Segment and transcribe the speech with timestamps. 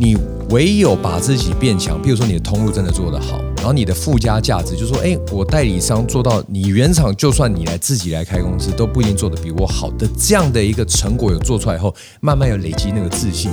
[0.00, 0.16] 你
[0.50, 13.50] 唯有把自己变强，比如说你的通路真的做得好，然后你的附加价值，就是说，哎，我代理商做到你原厂，就算你来自己来开公司，都不一定做得比我好的这样的一个成果有做出来以后，慢慢有累积那个自信。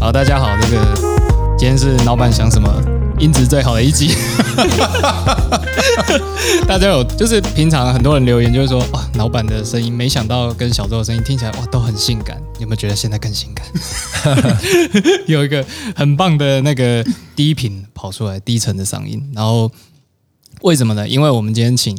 [0.00, 2.68] 好，大家好，这个今天是老板想什么
[3.20, 4.16] 音质最好的一集。
[6.66, 13.66] 大家有就是平常很多人留言就是说哇，老板的声音没想到跟小周的声音听起来哇都很性感，有没有觉得现在更性感？
[15.26, 15.64] 有一个
[15.94, 17.04] 很棒的那个
[17.34, 19.30] 低频跑出来，低沉的嗓音。
[19.34, 19.70] 然后
[20.62, 21.08] 为什么呢？
[21.08, 21.96] 因为我们今天请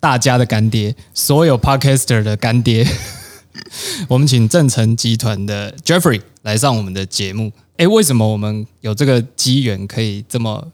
[0.00, 2.86] 大家的干爹，所有 Podcaster 的干爹。
[4.08, 7.52] 我们请正成集团的 Jeffrey 来上我们的节目。
[7.76, 10.68] 哎，为什么我们有这个机缘可以这么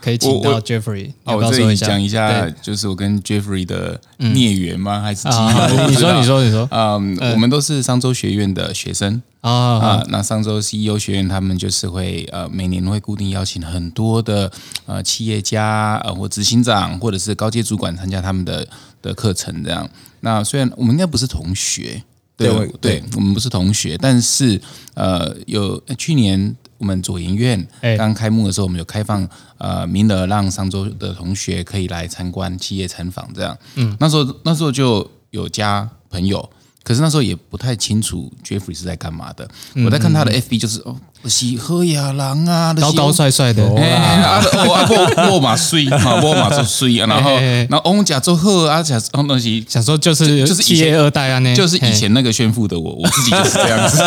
[0.00, 1.12] 可以请到 Jeffrey？
[1.24, 5.00] 我这里讲一下，就是我跟 Jeffrey 的孽缘吗？
[5.00, 5.26] 还是
[5.88, 6.68] 你说你说你说？
[6.70, 10.06] 嗯，我们都是商周学院的学生啊啊。
[10.08, 14.50] 那商周 CEO 学院他们就是会呃每年会固定邀请很多的
[14.86, 18.66] 呃企业家呃或执行长或者是高阶主管参加他们的
[19.02, 19.88] 的课程这样。
[20.20, 22.02] 那虽然我们应该不是同学。
[22.38, 22.50] 对
[22.82, 24.60] 对，我们不是同学，但是
[24.92, 36.48] 呃，有去年我们左营院刚开幕的时候，我们有开放呃名额让上周的同学可以来参观企业参访，这样，嗯，那时候那时候就有加朋友。
[36.82, 39.48] 可是那时候也不太清楚 Jeffrey 是在干嘛的。
[39.84, 47.30] 我在看他的 FB，就是哦，喜喝亚郎啊，高高帅帅的，啊，沃沃马睡啊，沃马 就睡，然后
[47.68, 54.02] 然后翁甲做贺啊，讲东西，想说就是就是企业二代啊，那就是以前那个炫富的我，我自己就是这样子。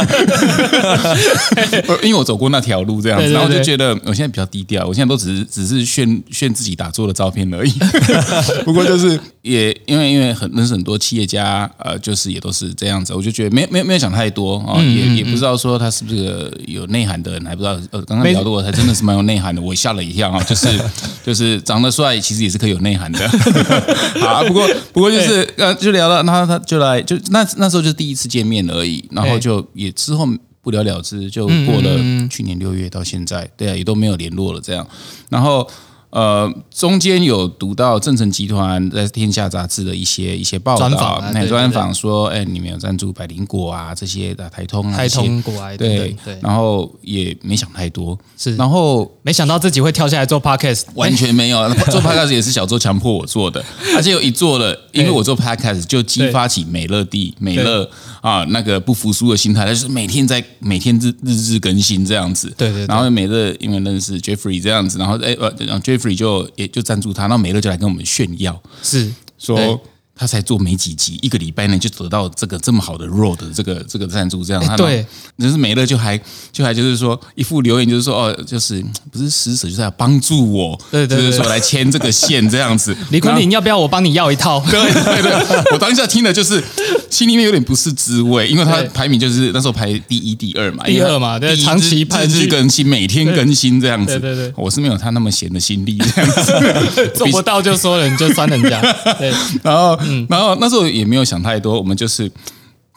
[2.03, 7.71] 因为我走过那条路这样子，然后就觉得我现在比较低调，我现在都只是只是炫炫自己打坐的照片而已。
[8.63, 12.69] 不过就是也因为因为很认识很多企业家，呃，就是也都是。
[12.79, 17.71] 这样子，我就觉得没没没有想太多啊，也也不知道说他是不是有内涵的人，还不知道。
[17.91, 20.67] 呃，刚刚聊的我才真的是蛮有内涵的，我吓了一跳啊，就是
[21.25, 23.25] 就是长得帅，其实也是可以有内涵的。
[24.19, 30.27] 好，不过不过就是呃，就聊到那，他就来就那那时候就第一次见面而已，然后就也之后
[30.61, 34.85] 不了了之，就过了去年六月到现在，对啊，也都没有联络了这样，
[35.29, 35.65] 然后。
[36.11, 51.59] 呃，中间有读到正成集团在《天下》杂志的一些一些报道，那专访说，哎，你们有赞助百灵果啊这些的台通啊，台通果啊，对对，然后也没想太多，是，然后没想到自己会跳下来做 podcast，完全没有。
[51.91, 53.63] 做 podcast 也是小周强迫我做的，
[53.95, 57.87] 而且有一做了，因为我做 podcast 就激发起美乐蒂美乐
[58.21, 69.81] 啊那个不服输的心态，就是每天在每天日日日更新这样子，对对，然后美乐因为认识 Jeffrey 这样子，然后哎呃让 Jeff 就也就赞助他，那美乐就来跟我们炫耀，是说。
[70.21, 75.05] 他才做没几集，一个礼拜呢就得到这个这么好的 road 这个这个赞助，这样对，
[75.37, 76.19] 就是美乐就还
[76.51, 82.93] 就还就是说一副留言，就是说哦，就是不是施舍，就是要帮助我，对对，就是说来牵这个线这样子。
[83.11, 84.59] 李坤林要不要我帮你要一套？
[84.69, 86.61] 对对对，我当下听的就是
[87.09, 94.19] 心里面有点不是滋味，因为他排名就是那时候排第一、第二嘛，第二嘛，对，长期日日更新，每天更新这样子。
[94.19, 98.81] 对对对，我是没有他那么闲的心力这样子， 做不到就说人就酸人家。
[99.17, 99.31] 对，
[99.63, 99.97] 然后
[100.27, 100.89] 然后那时候。
[100.89, 102.31] 也没有想太多，我们就是。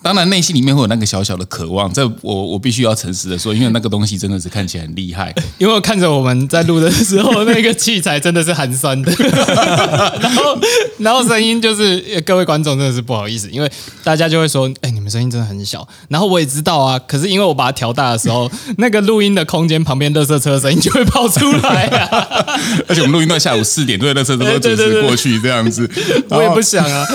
[0.03, 5.33] 当然，内心里面会有那个小小的渴望，这我我必须要诚实的说，因为那个东西真的是看起来很厉害。
[5.59, 9.13] 因为我看着我们在录的时候，那个器材真的是寒酸的，
[10.21, 10.59] 然后
[10.99, 13.71] 然后声音就是各位观众真的是不好意思，因为
[14.03, 15.87] 大家就会说，哎，你们声音真的很小。
[16.09, 22.59] 然后我也知道啊，可是因为我把它调大的时候， 那个录音的空间旁边乐色车的声音就会跑出来啊。
[22.89, 25.89] 而且我们录音到下午四点，对乐色车都准时过去这样子，
[26.31, 27.07] 我也不想啊。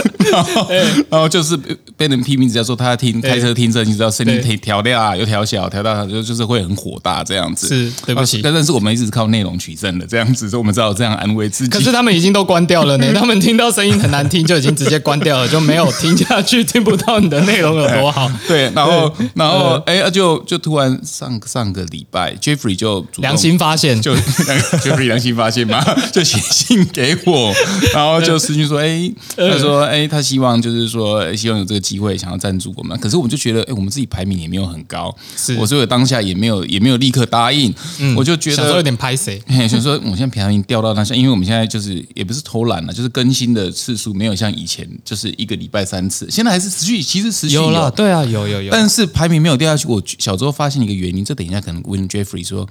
[1.09, 1.57] 然后就是
[1.97, 2.77] 被人批评，只要说。
[2.77, 7.67] 他听开车听车，你知道声音调调大又调小，调大就就是会很火大这样子。
[7.67, 8.39] 是，对不起。
[8.43, 11.71] 但是我们一直是靠内容取胜的这样子，所以我们知道这样安慰自己。
[11.71, 18.31] 可是他们已经都关掉了呢， 他们听到声音很难听，就已经直接关掉了，就没有听下去，听不到你的内容有多好。
[18.47, 24.15] 对，然后然后哎，就就突然上上个礼拜，Jeffrey 就良心发现，就
[24.81, 27.53] Jeffrey 良心发现嘛， 就写信给我，
[27.93, 32.73] 然后就私信说，哎，他说，哎，他希望就是说，希望有这个机会，想要赞助。
[32.77, 32.97] 我们。
[32.99, 35.55] 可是我们就觉得，哎，我们自己排名也没有很高，是。
[35.57, 37.73] 我所以当下也没有也没有立刻答应，
[38.15, 49.87] 我就觉得有点拍谁，所以说我现在排名掉到那下，因为我们现在就是也不是偷懒了，就是更新的次数没有像以前就是一个礼拜三次，现在还是持续，其实持续有了，对啊，有有有，但是排名没有掉下去。
[49.87, 52.67] 我小周发现一个原因，这等一下可能问 Jeffrey 说，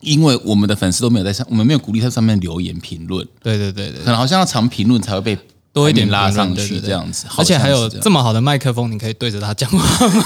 [0.00, 5.38] 因为我们的粉丝都没有在上，我们没有鼓励他上面留言评论，对对对对，可能好像要常评论才会被。
[5.70, 10.24] 多一点拉上去这样子，而且还有这么好的麦克风，你可以对着他讲话吗？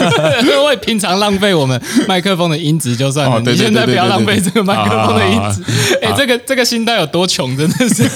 [0.40, 1.78] 因为平常浪费我们
[2.08, 6.00] 麦克风的音质就算了，你现在不要浪费这个麦克风的音质好。
[6.00, 8.08] 哎，这个这个心态有多穷，真的是。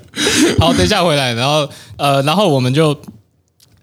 [0.58, 1.66] 好，等一下回来，然后
[1.96, 2.94] 呃，然后我们就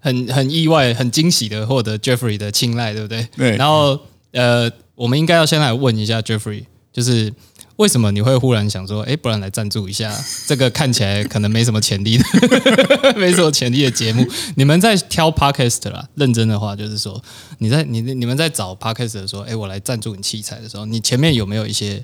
[0.02, 3.26] 很很意外、很惊喜的获得 Jeffrey 的青睐，对不对？
[3.34, 3.98] 对然后
[4.32, 7.32] 呃，我们应该要先来问一下 Jeffrey，就是。
[7.76, 10.14] 为什么你会忽然想说，哎，不然来赞助一下
[10.46, 12.24] 这个看起来可能没什么潜力的、
[13.16, 14.24] 没什么潜力的节目？
[14.56, 17.20] 你们在挑 podcast 啦，认真的话就是说，
[17.58, 22.00] 你在你你们在找 podcast 的时候，哎，我来赞助你器材的时候，你前面有没有一些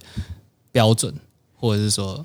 [0.73, 1.15] 标准，
[1.55, 2.25] 或者是说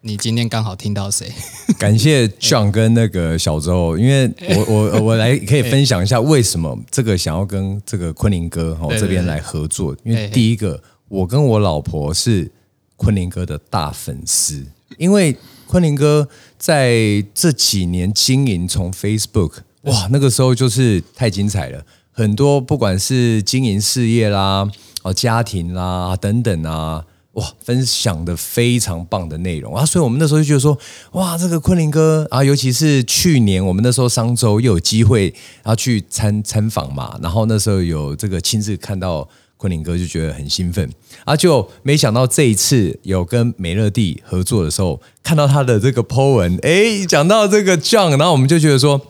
[0.00, 1.28] 你今天刚好听到谁？
[1.76, 12.50] 感谢 John 跟那个小周，因为 我我我来可以分享一下为什么这个想要跟这个昆凌哥 哦这边来合作，因为第一个我跟我老婆是
[12.96, 14.64] 昆凌哥的大粉丝，
[14.98, 15.36] 因为
[15.66, 24.68] 昆凌哥在这几年经营从 Facebook 哇，那个时候就是太精彩了，很多不管是经营事业啦、
[25.02, 27.04] 哦家庭啦等等啊。
[27.32, 29.84] 哇，分享的非常棒的内容啊！
[29.86, 30.76] 所以我们那时候就觉得说，
[31.12, 35.32] 哇，这个昆凌哥啊，尤其是去年我们那时候商周又有机会，
[35.62, 40.90] 然后去参参访嘛，然后那时候有这个亲自看到昆凌哥，就觉得很兴奋
[41.24, 41.36] 啊！
[41.36, 49.00] 就没想到这一次有跟美乐蒂合作的时候，看到他的这个 po 文，诶，讲到这个 John，然后我们就觉得说，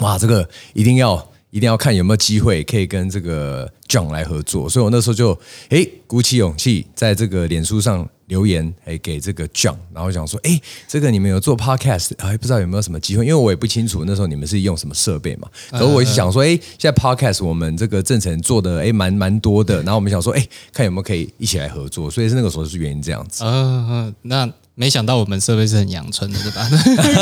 [0.00, 5.38] 哇，这个一定要一定要看有没有机会可以跟这个 John 来合作，所以我那时候就
[5.68, 10.58] 诶鼓起勇气，在这个脸书上留言，诶给这个 John，然后想说，诶，
[10.88, 23.44] 这个你们有做 Podcast，还不知道有没有什么机会，因为我也不清楚那时候你们是用什么设备嘛，可是我就想说，诶，现在 Podcast 我们这个正成做的诶蛮蛮多的，然后我们想说，诶，看有没有可以一起来合作，所以是那个时候是原因这样子。
[23.44, 24.50] 嗯、嗯，那
[24.82, 26.68] 没想到我们设备是很阳春的，对吧？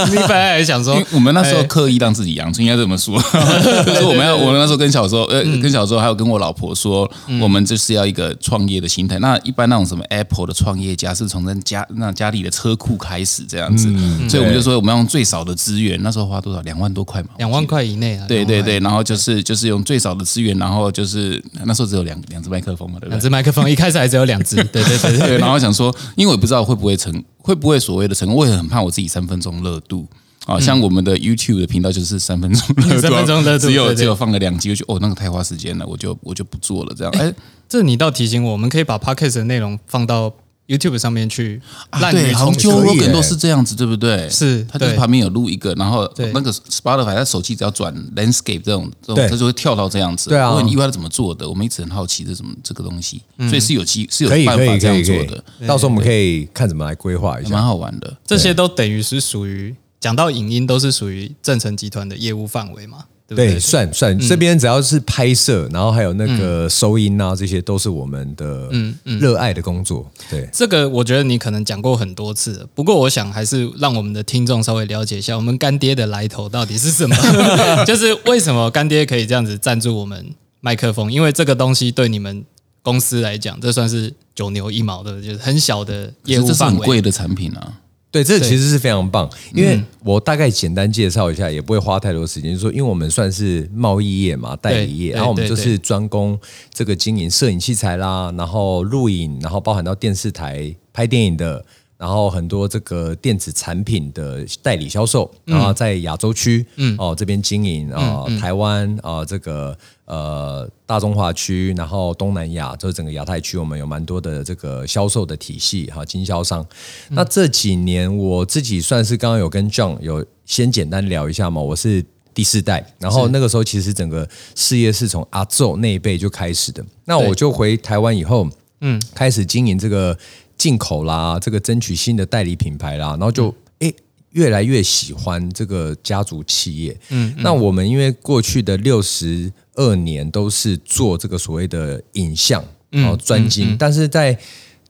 [0.08, 3.20] 你本来还想说，我们那时候哎刻意让自己阳春，应该这么说，
[3.84, 5.60] 就是我们要，我们那时候跟小时候，呃，嗯。
[5.60, 7.06] 跟小时候还有跟我老婆说，
[7.38, 9.18] 我们就是要一个创业的心态。
[9.18, 16.62] 那一般那种什么 Apple 的创业家是从那家那家里的车库开始这样子，嗯所以我们就说我们要用最少的资源，那时候花多少？
[16.62, 23.10] 两万多块嘛，两万块以内啊，对对对，然后就是就是用最少的资源，然后就是那时候只有两两只麦克风嘛，对不对？
[23.10, 27.12] 两只麦克风，一开始还只有两只，对对对 对，然后想说，因为我不知道会不会成，
[27.50, 30.06] 会不会所谓的成功，我也很怕我自己三分钟热度。
[30.47, 37.12] 啊，像我们的 YouTube 的频道就是三分钟热度， 三分钟热度只有只有放了两集，我就哦那个太花时间了，我就我就不做了这样。
[37.19, 37.35] 哎，
[37.69, 40.32] 这你倒提醒我，我们可以把 podcast 的内容放到
[40.70, 41.61] YouTube 上面去
[42.00, 42.87] 滥对，竽好像充 Joe 数。
[42.87, 43.08] 可以耶。
[43.08, 44.31] Rogan 都是这样子，对不对？
[44.31, 49.28] 是对他就是旁边有录一个，然后那个 Spotify 他手机只要转 Landscape 这种这种，对。
[49.28, 50.31] 他就会跳到这样子。
[50.31, 50.50] 对啊。
[50.50, 57.50] 我很意外他怎么做的，我们一直很好奇这怎么这个东西，所以是有机是有办法这样做的，，到时候我们可以看怎么来规划一下。
[57.50, 57.64] 蛮。
[57.64, 58.17] 好玩的。
[58.26, 63.53] 这些都等于是属于讲到影音，都是属于正成集团的业务范围嘛，对不对？
[63.53, 70.11] 对，算算这边只要是拍摄，然后还有那个收音啊，这些都是我们的嗯热爱的工作。
[70.29, 77.17] 对，这个我觉得你可能讲过很多次了，不过我想还是让我们的听众稍微了解一下我们干爹的来头到底是什么，
[77.87, 82.44] 就是为什么干爹可以这样子赞助我们麦克风，因为这个东西对你们
[82.82, 86.79] 公司来讲，这算是九牛一毛的，就是很小的业务这是范围。
[86.79, 87.80] 很贵的产品啊。
[88.10, 92.50] 对，这对其实是非常棒，因为我大概简单介绍一下，也不会花太多时间。
[92.50, 96.38] 就是说，因为我们算是贸易业嘛，代理业，然后我们就是专攻
[96.74, 101.64] 这个经营摄影器材啦，然后录影，然后包含到电视台拍电影的，
[102.00, 109.76] 然后很多这个电子产品的代理销售，然后在亚洲区，嗯，哦这边经营啊、台湾啊、这个
[110.06, 116.66] 呃大中华区，然后东南亚，就是整个亚太区，我们有蛮多的这个销售的体系哈，经销商。
[117.10, 122.02] 那这几年我自己算是刚刚有跟 John 有先简单聊一下嘛，我是
[122.32, 126.82] 第四代，然后那个时候其实整个事业是从阿宙那一辈就开始的。
[127.04, 128.48] 那我就回台湾以后，
[128.80, 130.16] 嗯，开始经营这个
[130.60, 133.94] 进口啦，这个争取新的代理品牌啦，然后就诶。
[134.32, 144.38] 越来越喜欢这个家族企业，嗯，那我们因为过去的六十二年都是做这个所谓的影像，然后专精，但是在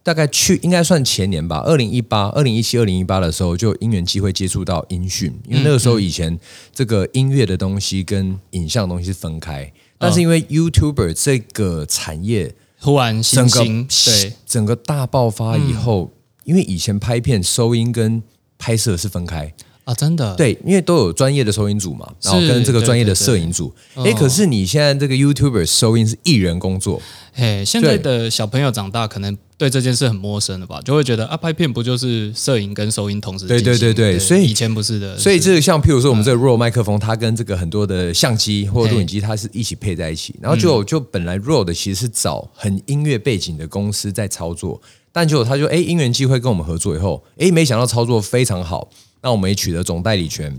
[0.03, 6.39] 大概去应该算前年吧，二零一八、二零一七、二零一八的时候，就因缘机会接触到音讯，因为那个时候以前
[6.75, 14.33] 这个音乐的东西跟影像的东西是分开，但是因为 YouTuber 这个产业忽然新整个兴，对。
[14.47, 16.11] 整个大爆发以后，
[16.45, 18.23] 因为以前拍片收音跟
[18.59, 19.53] 拍摄是分开，
[19.85, 23.73] 啊，真的，对，因为都有专业的收音组嘛，然后跟这个专业的摄影组。
[23.97, 27.01] 哎，可是你现在这个 YouTuber 收音是艺人工作，
[27.35, 30.81] 哎，现在的小朋友长大可能对这件事很陌生了吧？
[30.85, 33.47] 就会觉得啊，拍片不就是摄影跟收音同时？
[33.47, 35.19] 对对对对，所以以前不是的。
[35.19, 40.35] 所以这个像譬如说我们这个 RAW 麦克风，它跟这个很多的相机或者录影机，它是一起配在一起。
[40.41, 44.81] 然后就就本来 RAW 的其实是找很音乐背景的公司在操作，
[45.13, 48.89] 但结果他就哎，因缘机会跟我们合作以后，哎，没想到操作非常好。
[49.23, 50.59] 那我们也取得总代理权，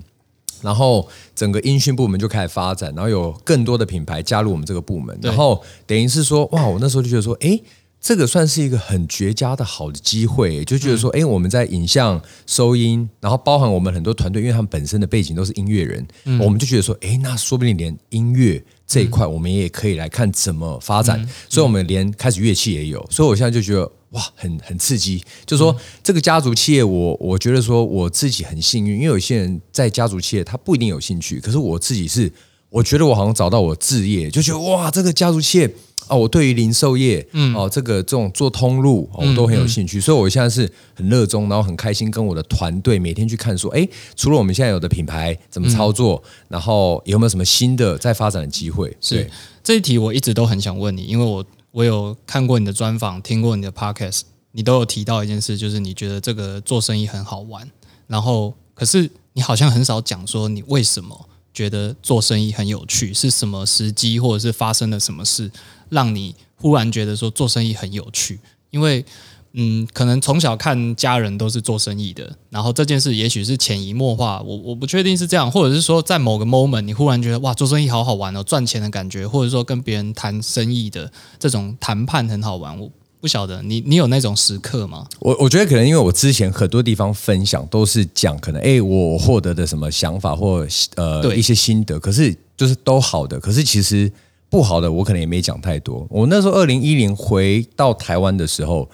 [0.61, 7.59] 然后整个音讯部门就开始发展，然后有更多的品牌加入我们这个部门，然后等于是说，哇，我那时候就觉得说，哎，
[7.99, 16.07] 这个算是一个很绝佳的好的机会，就觉得说，哎，我们在影像收音，然后包含我们很多团队，因为他们本身的背景都是音乐人，
[16.39, 23.91] 我们就觉得说，哎，那说不定连音乐这一块，我们也可以来看怎么发展，所以我们连开始乐器也有，所以我现在就觉得。
[24.11, 32.29] 哇，很很刺激，就说这个家族企业，我我觉得说我自己很幸运，因为有些人在家族企业他不一定有兴趣，可是我自己是，
[32.69, 35.75] 我觉得我好像找到我置业，就觉得哇，这个家族企业
[36.07, 43.87] 啊，我对于零售业，嗯，哦，这个这种做通路，我都很有兴趣，所以我现在是很热衷，然后很开心，跟我的团队每天去看说，哎，
[44.17, 48.93] 除了我们现在有的品牌怎么操作，然后有没有什么新的在发展的机会？
[48.99, 49.31] 是。
[49.63, 51.45] 这一题我一直都很想问你，因为我。
[51.71, 57.69] 我有看过你的专访，听过你的 podcast，你都有提到一件事，就是你觉得这个做生意很好玩。
[58.07, 65.49] 然后，可是你好像很少讲说你为什么觉得做生意很有趣，是什么时机或者是发生了什么事，
[65.89, 68.39] 让你忽然觉得说做生意很有趣？
[68.69, 69.05] 因为
[69.53, 82.89] 嗯，可能从小看家人都是做生意的，然后这件事也许是潜移默化，我我不确定是这样，或者是说在某个 moment 你忽然觉得哇，做生意好好玩哦，赚钱的感觉，或者说跟别人谈生意的这种谈判很好玩，我
[83.19, 85.05] 不晓得你你有那种时刻吗？
[85.19, 90.65] 我我觉得可能因为我之前很多地方分享都是讲可能哎我获得的什么想法或
[90.95, 94.09] 呃一些心得，可是就是都好的，可是其实
[94.49, 96.07] 不好的我可能也没讲太多。
[96.09, 98.89] 我那时候二零一零回到台湾的时候。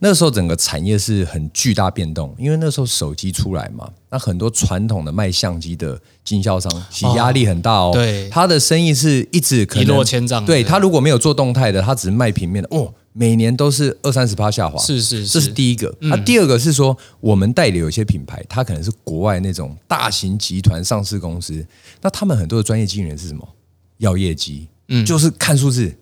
[0.00, 7.90] 那时候整个产业是很巨大变动，因为那时候手机出来嘛，那很多传统的卖相机的经销商其实压力很大哦。
[7.92, 10.44] 对，他的生意是一直一落千丈。
[10.46, 14.78] 对他如果没有做动态的，他只是卖平面的，哦，每年都是二三十趴下滑。
[14.80, 15.92] 是是，这是第一个。
[16.00, 21.66] 那第二个是说，我们代理有些品牌，它可能是国外那种大型集团上市公司，
[22.00, 23.46] 那他们很多的专业经理人是什么？
[23.96, 25.92] 要业绩，嗯，就是看数字。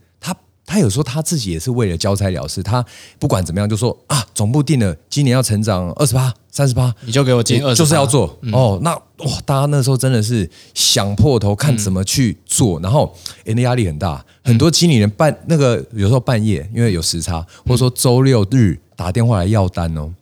[0.67, 2.85] 他有时候他自己也是为了交差了事，他
[3.21, 8.37] 不管怎么样就说啊，总部定了今年要成长二十八、三十八，你就给我进二十，就是要做。
[8.53, 8.79] 哦。
[8.83, 8.93] 那
[9.25, 20.13] 哇，大家那时候真的是想破头看怎么去做，然后人的压力很大，很多经理人半那个有时候半夜因为有时差，或者说周六日打电话来要单哦，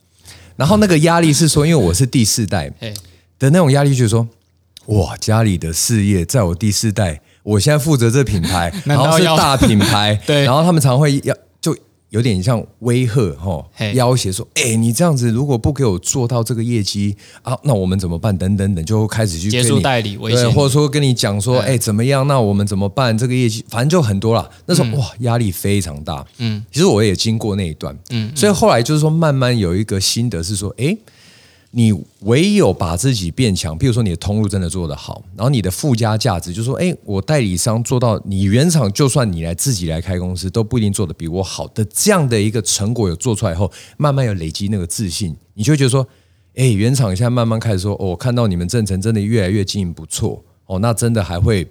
[0.55, 2.71] 然后那个压力是说， 因为我是第四代
[3.39, 4.27] 的那种压力，就是说
[4.85, 7.19] 哇，家里的事业在我第四代。
[7.45, 11.77] 我现在负责这品牌， 然后是大品牌， 对，然后他们常会要就
[12.09, 18.35] 有点像威吓哈，要挟说，哎，你这样子如果不给我做到这个业绩啊，那我们怎么办？
[18.35, 22.25] 等等等，就开始去接触代理，对，或者说跟你讲说，哎，怎么样？
[22.27, 23.15] 那我们怎么办？
[23.15, 24.49] 这个业绩，反正就很多了。
[24.65, 26.25] 那时候哇，压力非常大。
[26.39, 30.97] 嗯，其实我也经过那一段，嗯，所以后来就是说，慢慢有一个心得是说，哎。
[31.77, 31.91] 你
[32.21, 46.07] 唯有把自己变强，比如说你的通路真的做得好，然后你的附加价值，就是说，哎，我代理商做到你原厂，就算你来自己来开公司，都不一定做得比我好的这样的一个成果有做出来后，慢慢有累积那个自信，你就会觉得说，
[46.55, 51.67] 哎，原厂现在慢慢开始说，哦，看到你们正成真的越来越经营不错，哦，那真的还会。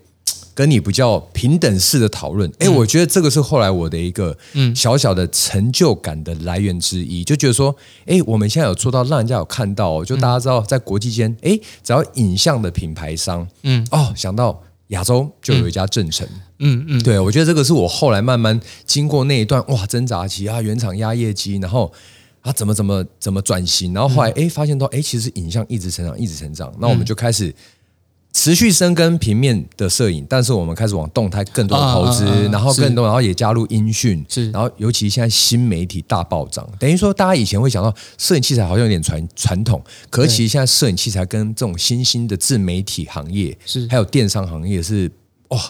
[0.54, 4.36] 跟你比较平等式的讨论，哎，我觉得这个是后来我的一个
[4.72, 7.74] 小小的成就感的来源之一，就觉得说，
[8.06, 16.24] 哎，我们现在有做到让人家有看到，哦就大家知道在国际间，哎，只要影像的品牌商，嗯，哦，想到亚洲就有一家正成，
[16.60, 21.92] 嗯嗯，对，我觉得这个是我后来慢慢经过那一段哇挣扎期啊，原厂压业绩，然后
[22.42, 27.52] 啊怎么怎么怎么转型，然后后来哎发现到哎其实影像一直成长，一直成长，那我们就开始。
[28.36, 45.08] 持续深耕平面的摄影，但是我们开始往动态更多的投资，然后更多，然后也加入音讯，是，然后尤其现在新媒体大暴涨，等于说大家以前会想到摄影器材好像有点传传统，可其实现在摄影器材跟这种新兴的自媒体行业是，还有电商行业是
[45.50, 45.60] 哇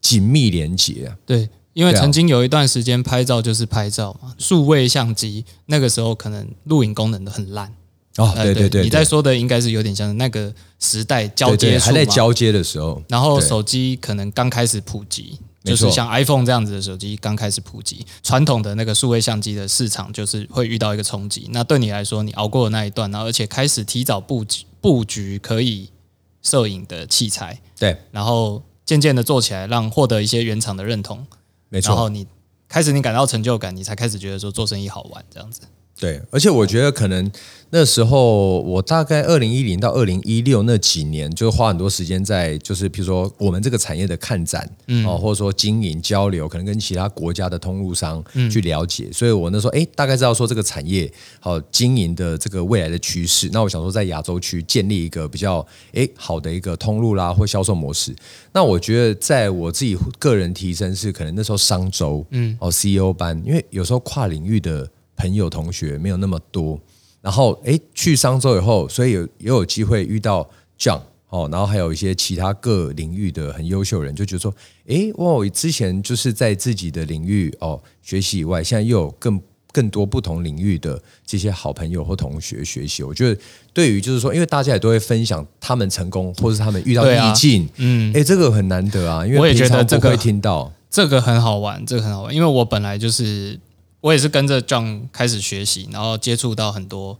[0.00, 1.14] 紧密连接啊。
[1.26, 7.74] 对，因为曾经有一段时间拍照就是拍照嘛，数位相机那个时候可能录影功能都很烂。
[8.18, 21.48] 哦，对对对，你在说的应该是有点像那个时代交接，还在交接的时候，然后手机可能刚开始普及，就是像 iPhone 这样子的手机刚开始普及，传统的那个数位相机的市场就是会遇到一个冲击。
[21.52, 25.88] 那对你来说，你熬过了那一段，然后而且开始提早布局布局可以
[26.42, 31.24] 摄影的器材，对，然后渐渐的做起来，让获得一些原厂的认同，
[31.68, 32.26] 没错，然后你
[32.68, 35.60] 开始你感到成就感，你才开始觉得说做生意好玩这样子。
[36.00, 37.28] 对，而且我觉得可能
[37.70, 53.50] 那时候我大概二零一零到二零一六那几年，就花很多时间在就是比如说我们这个产业的看展，嗯，哦，或者说经营交流，可能跟其他国家的通路商去了解，所以我那时候哎大概知道说这个产业好经营的这个未来的趋势。
[53.52, 58.14] 那我想说在亚洲区建立一个比较哎好的一个通路啦或销售模式。
[58.52, 64.88] 那我觉得在我自己个人提升是可能那时候商周，嗯，哦 CEO 班，因为有时候跨领域的。
[65.18, 66.80] 朋友同学没有那么多，
[67.20, 70.48] 然后哎去商周以后，所以有也有机会遇到
[70.78, 74.54] John 哦，然后还有一些其他各领域的很优秀人，就觉得说，
[74.86, 79.38] 哎哇，我之前就是在自己的领域哦学习以外，现在又有更
[79.72, 83.02] 更多不同领域的这些好朋友或同学学习。
[83.02, 83.38] 我觉得
[83.74, 93.58] 对于就是说，因为大家也都会分享他们成功，或者是他们遇到逆境，嗯，哎，这个很难得啊，因为我也觉得这个会听到这个很好玩，这个很好玩，因为我本来就是。
[94.00, 97.18] 我也是跟着 John 开始学习，然后接触到很多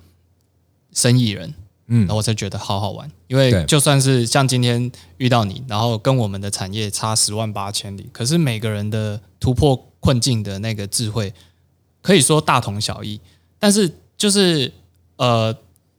[0.93, 1.55] 生意人，
[1.89, 3.11] 嗯，然后我才觉得好好玩。
[3.27, 11.35] 因为就算是像今天遇到你，然后跟我们的产业差十万八千里，可是每个人的突破困境的那个智慧，
[12.01, 13.21] 可以说大同小异。
[13.59, 14.73] 但是就是
[15.17, 15.55] 呃，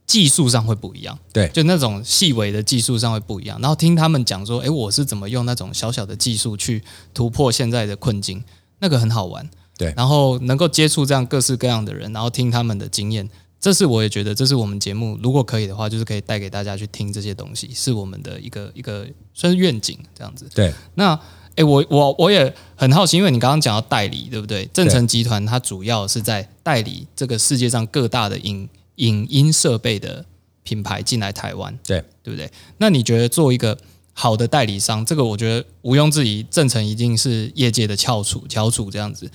[0.05, 3.59] 技术上会不一样，对，就那种细微的技术上会不一样。
[3.59, 6.81] 然后听他们讲说，哎，我是怎么用那种小小的技术去
[7.13, 8.43] 突破现在的困境，
[8.79, 9.49] 那个很好玩。
[9.79, 13.25] 对，然后能够接触这样各式各样的人，然后听他们的经验，
[13.61, 20.45] 这是我也觉得，这是我们节目如果可以的话，就是可以带给大家去听这些东西，是我们的一个一个算是愿景这样子。
[20.53, 21.17] 对，那
[21.55, 24.65] 哎，我我我也很好奇，因为你刚刚讲到代理，对不对？
[24.73, 30.25] 正成集团它主要是在代理这个世界上各大的影影音设备的
[30.63, 32.51] 品牌进来台湾，对对不对？
[32.79, 33.77] 那你觉得做一个
[34.11, 39.29] 好的代理商，这个我觉得毋庸置疑，正成一定是业界的翘楚翘楚这样子。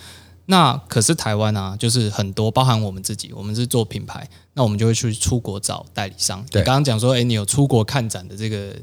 [0.46, 6.44] 那可是台湾啊，就是很多，包含我们自己，我们是做品牌，那我们就会去出国找代理商。
[6.52, 8.74] 你刚刚讲说，哎，你有出国看展的这个、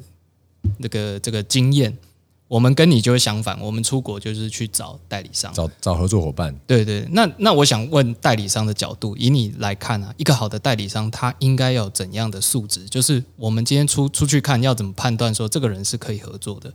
[0.78, 1.96] 那个、这个经验，
[2.48, 6.54] 我们跟你就会相反，我们出国就是去找代理商，找找合作伙伴。
[6.66, 12.86] 对对，那那我想问代理商的角度，以你来看啊，一个好的代理商他应该要怎样的素质？
[12.86, 16.74] 就是我们今天出出去看，要怎么判断说这个人是可以合作的？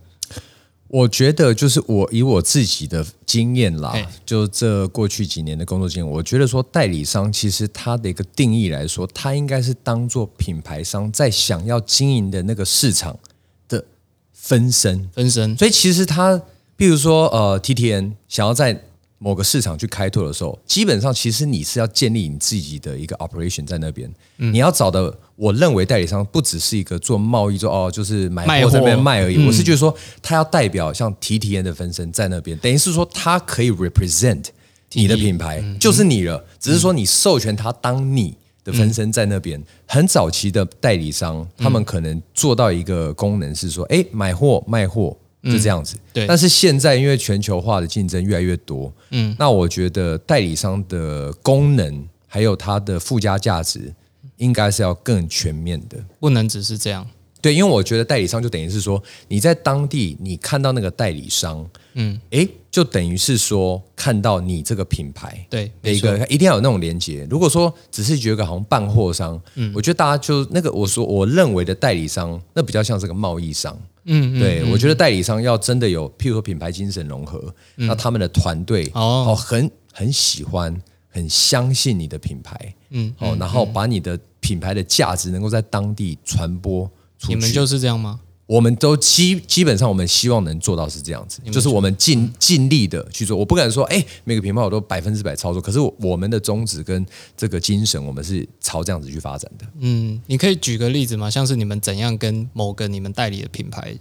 [0.89, 3.93] 我觉得就是我以我自己的经验啦，
[4.25, 13.19] 就这过去几年的工作经验，我觉得说代理商其实它的一个定义来说，它应该是当做品牌商在想要经营的那个市场
[13.67, 13.83] 的
[14.31, 15.57] 分身，分身。
[15.57, 16.41] 所以其实它，
[16.75, 18.83] 比如说呃，T T N 想要在
[19.17, 25.19] 某个市场去开拓的时候，基本上其实你是要建立你自己的一个 operation 在那边，你要找的。
[25.37, 29.45] 我认为代理商不只是一个做贸易，做哦，就是买货这边卖而已。
[29.45, 34.45] 我是觉得说，他要代表像 T T N 的分身在那边，等于是说他可以 represent
[34.93, 36.43] 你的品牌，就是你了。
[36.59, 39.63] 只是说你授权他当你的分身在那边。
[39.85, 45.95] 很早期的代理商，他们可能做到一个功能是说，哎，买货卖货是这样子。
[46.11, 46.25] 对。
[46.25, 53.93] 但是现在因为全球化的竞争越来越多，嗯，那我觉得代理商的功能还有它的附加价值。
[54.37, 57.07] 应该是要更全面的，不能只是这样。
[57.39, 67.27] 对，因为我觉得代理商就等于是说，你在当地你看到那个代理商，嗯，诶，就等于是说看到你这个品牌，对，一个一定要有那种连接。
[67.29, 80.75] 如果说只是觉得好像办货商，嗯，我觉得大家就那个我说我认为的代理商，那比较像是个贸易商，嗯，对我觉得代理商要真的有，譬如说品牌精神融合，那他们的团队哦，很很喜欢。
[81.09, 87.35] 很相信你的品牌，嗯，哦，然后把你的品牌的价值能够在当地传播出去。
[87.35, 88.19] 你们就是这样吗？
[88.45, 93.35] 我们都基基本上，我们希望能做到是这样子，就是我们尽尽力的去做。
[93.35, 95.61] 我不敢说，哎，每个品牌我都百分之百操作。
[95.61, 99.65] 可是我们的宗旨跟这个精神，我们是朝这样子去发展的。
[99.79, 101.29] 嗯，你可以举个例子吗？
[101.29, 103.93] 像是你们怎样跟某个你们代理的品牌，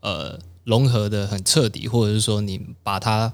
[0.00, 3.32] 呃，融合的很彻底，或者是说你把它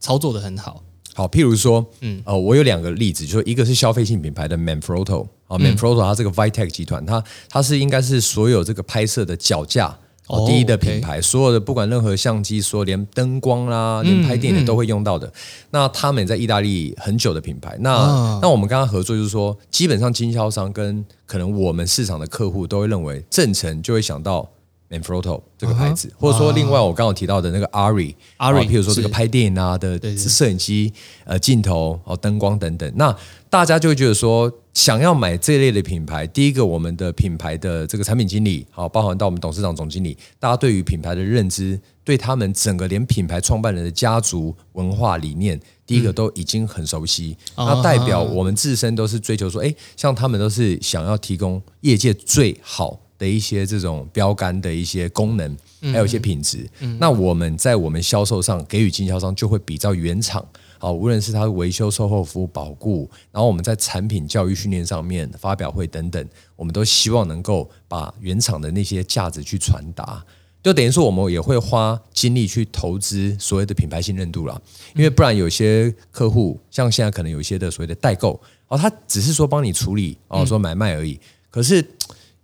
[0.00, 0.82] 操作的很好？
[1.12, 15.32] 好，譬如说，嗯，呃，我有两个例子，就是一个是消费性品牌的 Manfrotto，啊，Manfrotto 它这个 Vitec 集团，它它是应该是所有这个拍摄的脚架哦第一的品牌，所有的不管任何相机，说连灯光啦，连拍电影都会用到的。
[15.70, 24.50] 那他们在意大利很久的品牌，那那我们跟他合作就是说，基本上经销商跟可能我们市场的客户都会认为，正成就会想到
[24.88, 30.92] Manfrotto 这个牌子，或者说另外我刚刚提到的那个 Ari，啊 Ari，譬如说这个拍电影啊的摄影机、
[31.24, 33.14] 呃镜头、哦灯光等等，那
[33.50, 53.00] 大家就会觉得说，想要买这类的品牌，第一个我们的品牌的这个产品经理，好，包含到我们董事长、总经理，大家对于品牌的认知，对他们整个连品牌创办人的家族文化理念，第一个都已经很熟悉，哦那代表我们自身都是追求说，哎，像他们都是想要提供业界最好。
[53.18, 60.46] 的一些这种标杆的一些功能，还有一些品质，那我们在我们销售上给予经销商就会比较原厂，
[60.78, 70.22] 好，无论是它的维修、售后服务、保固，然后我们在产品教育训练上面、发表会等等，我们都希望能够把原厂的那些价值去传达。
[70.62, 74.60] 就等于说，我们也会花精力去投资所谓的品牌信任度啦，
[74.94, 81.18] 因为不然有些客户，像现在可能有一些的所谓的代购，哦，他只是说帮你处理哦，说买卖而已，
[81.50, 81.82] 可是。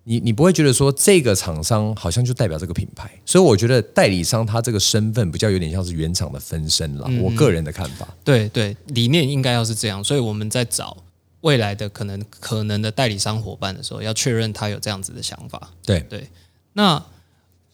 [0.04, 7.08] 你你不会觉得说这个厂商好像就代表这个品牌，所以我觉得代理商他这个身份比较有点像是原厂的分身啦。
[7.20, 10.96] 我个人的看法，对对，理念应该要是这样，所以我们在找
[11.42, 15.70] 未来的可能可能的代理商伙伴的时候，要确认他有这样子的想法。
[15.84, 16.28] 对对，
[16.72, 17.04] 那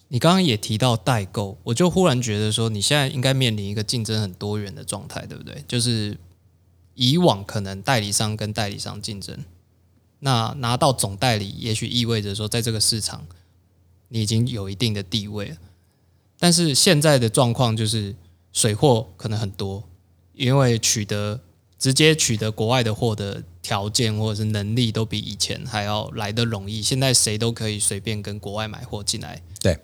[0.09, 5.65] 你刚刚也提到代购，我就忽然觉得说，你现在应该面临一个竞争很多元的状态，对不对？
[5.67, 6.17] 就是
[6.95, 9.37] 以往可能代理商跟代理商竞争。
[10.21, 13.27] 那拿到总代理，也许意味着说，在这个市场
[14.09, 15.57] 你已经有一定的地位了。
[16.39, 18.15] 但是现在的状况就是
[18.53, 19.89] 水货可能很多，
[20.35, 21.41] 因为取得
[21.79, 26.83] 直接取得国外的货的条件或者是能力都比以前还要来得容易。
[26.83, 29.79] 现在谁都可以随便跟国外买货进来，对，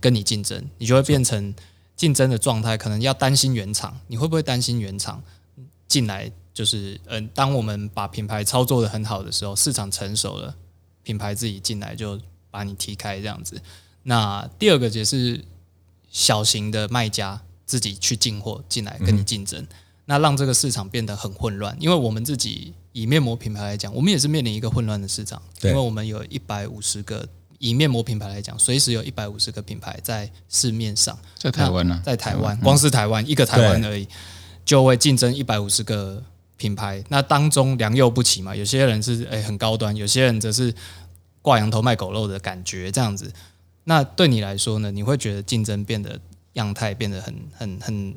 [0.00, 1.54] 跟你竞争，你就会变成
[1.96, 4.00] 竞争的状态，可能要担心原厂。
[4.08, 5.22] 你会不会担心原厂
[5.86, 6.32] 进来？
[6.54, 10.54] 就是嗯，当我们把品牌操作的很好的时候，市场成熟了，
[11.02, 13.60] 品牌自己进来就把你踢开这样子。
[14.04, 15.44] 那第二个也是
[16.08, 19.66] 小型的卖家自己去进货进来跟你竞争，
[20.04, 21.76] 那让这个市场变得很混乱。
[21.80, 34.06] 因为我们自己以面膜品牌来讲，我们也是面临一个混乱的市场，因为我们有一百五十个以面膜品牌来讲，随时有一百五十个品牌在市面上，在台湾呢，在台湾，光是台湾一个台湾而已，
[34.64, 36.22] 就会竞争一百五十个。
[36.56, 40.72] 品牌那当中良莠不齐嘛，有些人是诶很高端，有些人则是
[41.42, 43.32] 挂羊头卖狗肉的感觉这样子。
[43.84, 44.90] 那对你来说呢？
[44.90, 46.18] 你会觉得竞争变得
[46.54, 48.14] 样态变得很很很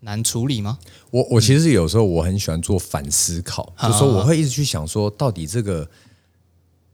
[0.00, 0.78] 难处理吗？
[1.10, 5.86] 我我其实有时候我很喜欢做反思考，就说我会一直去想说，到底这个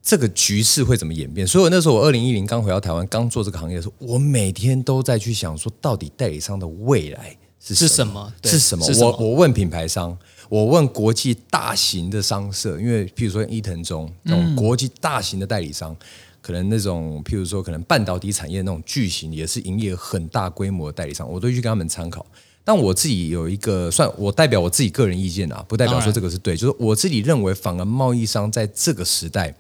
[0.02, 1.46] 这个局势会怎么演变。
[1.46, 8.32] 所以我那时候我二零一零刚回到台湾，刚做这个行业的时候，我每天都在去想说，到底代理商的未来是是什么？
[8.42, 8.84] 是什么？
[8.98, 10.18] 我我问品牌商。
[10.48, 15.94] 我问国际大型的商社，因为譬如说伊藤忠那种国际大型的代理商，
[16.40, 22.24] 可能那种譬如说可能半导体产业那种巨型，也是营业很大规模的代理商，我都去跟他们参考。
[22.64, 29.54] 但我自己有一个算我代表我自己个人意见啊，不代表说这个是对，就是我自己认为，反而贸易商在这个时代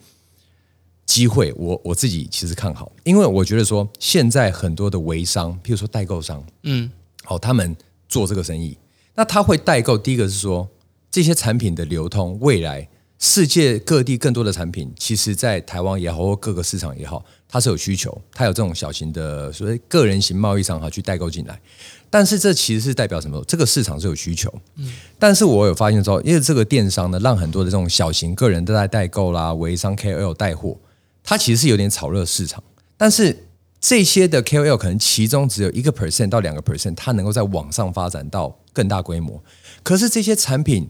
[1.04, 6.90] 机会，我我自己其实看好，因为我觉得说现在很多的微商，譬如说代购商，嗯，
[7.24, 7.76] 好，他们
[8.08, 8.76] 做这个生意，
[9.14, 10.66] 那他会代购，第一个是说。
[11.10, 21.60] 这些产品的流通，未来世界各地更多的产品，其实，在台湾也好，或各个市场也好，它是有需求，它有这种小型的所谓个人型贸易商哈去代购进来。
[22.10, 23.42] 但是这其实是代表什么？
[23.48, 24.52] 这个市场是有需求。
[24.76, 24.92] 嗯。
[25.18, 30.78] 但是我有发现说，因为这个电商呢，让很多的这种小型个人都在代购啦，微商 KOL 带货，
[31.24, 32.62] 它其实是有点炒热市场。
[32.96, 33.48] 但是
[33.80, 39.42] 这些的 KOL 可能其中只有一个 percent 到两个 percent，它能够在网上发展到更大规模。
[39.82, 40.88] 可是这些产品。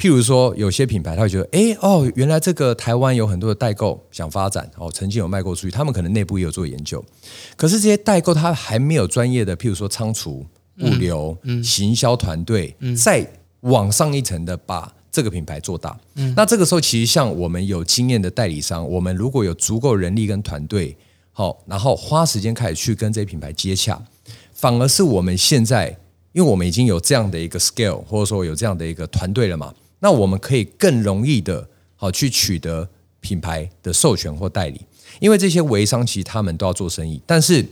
[0.00, 7.04] 譬如说，有些品牌他会觉得，哎哦，原来这个台湾有很多的代购想发展，哦，曾经有卖过出去，他们可能内部也有做研究。
[7.54, 10.46] 可是这些代购他还没有专业的，譬如说仓储、
[10.78, 15.94] 物流、行销团队，再往上一层的把这个品牌做大。
[16.34, 20.96] 那这个时候，其实像我们有经验的代理商，我们如果有足够人力跟团队，
[21.30, 24.02] 好，然后花时间开始去跟这些品牌接洽，
[24.54, 25.90] 反而是我们现在，
[26.32, 29.74] 因为我们已经有这样的一个 scale，或者说有这样的一个团队了嘛。
[30.00, 32.88] 那我们可以更容易的，好去取得
[33.20, 34.80] 品牌的授权或代理，
[35.20, 37.64] 因为这些微商其实他们都要做生意，但是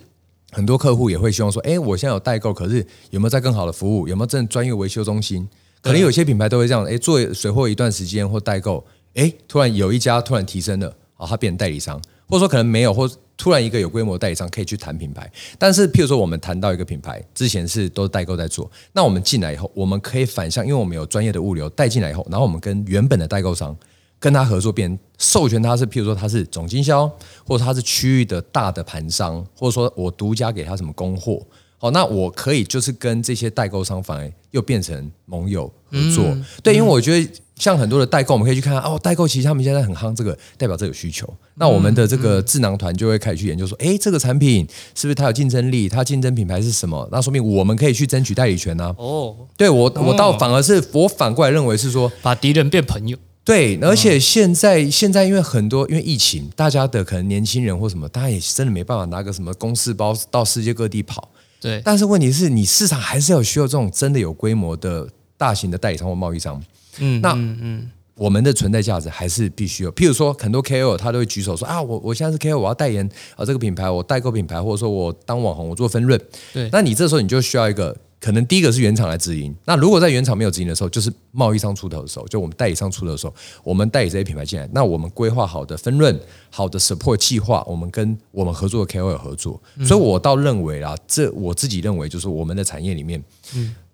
[0.53, 4.07] 很多客户也会希望说，哎，我现在有代购，可是有没有在更好的服务？
[4.07, 5.49] 有没有正专业维修中心？
[5.83, 13.11] 可能有些品牌都会这样，哎，做水货一段时间或代购，哎，突然有一家突然提升了，啊，它变成代理商，或者说可能没有或。
[13.39, 23.75] 突然一个有规模代理商可以去谈品牌，但是譬如说我们谈到一个品牌，之前是都代购在做，那我们进来以后，我们可以反向，因为我们有专业的物流带进来以后，然后我们跟原本的代购商
[24.19, 27.09] 跟他合作，变授权他是，譬如说他是总经销，
[27.47, 31.41] 或者他是区域的大的盘商，或者说我独家给他什么供货。
[31.79, 41.33] 好，那我可以就是跟这些代购商反而又变成盟友合作，对，因为我觉得像很多的代购，我们可以去看哦，代购其实他们现在很夯，这个代表这有需求。
[41.55, 45.89] 那我们的这个智囊团就会开始去研究说，哎，这个产品是不是它有竞争力？
[45.89, 47.09] 它竞争品牌是什么？
[47.13, 48.93] 那说明我们可以去争取代理权呢？
[48.99, 53.17] 哦，对我我倒反而是我反过来认为是说，把敌人变朋友。
[53.45, 61.31] 对，而且现在现在因为很多因为疫情，大家的可能年轻人或什么，大家也真的没办法拿个什么公事包到世界各地跑。
[61.61, 66.63] 对，但是问题是你市场还是要需要这种真的有规模的大型的代理商或贸易商。
[66.99, 69.93] 嗯，那嗯，我们的存在价值还是必须有。
[69.93, 76.21] 譬如说，很多 KOL 他都会举手说啊，我我现在是 KOL，我要代言啊这个品牌，我代购品牌，或者说我当网红，我做分润。
[76.53, 77.97] 对，那你这时候你就需要一个。
[78.21, 86.19] 可能第一个是原厂来直营，那如果在原厂没有直营的时候，就是贸易商出头的时候，就我们代理商出头的时候，我们代理这些品牌进来，那我们规划好的分润、
[86.51, 93.23] 好的 support 计划，我们跟我们合作的 KOL 合作，所以我倒认为啦，这我自己认为就是我们的产业里面，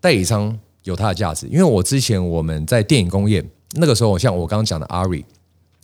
[0.01, 5.25] 代理商有它的价值，因为我之前我们在电影工业那个时候，像我刚刚讲的阿瑞。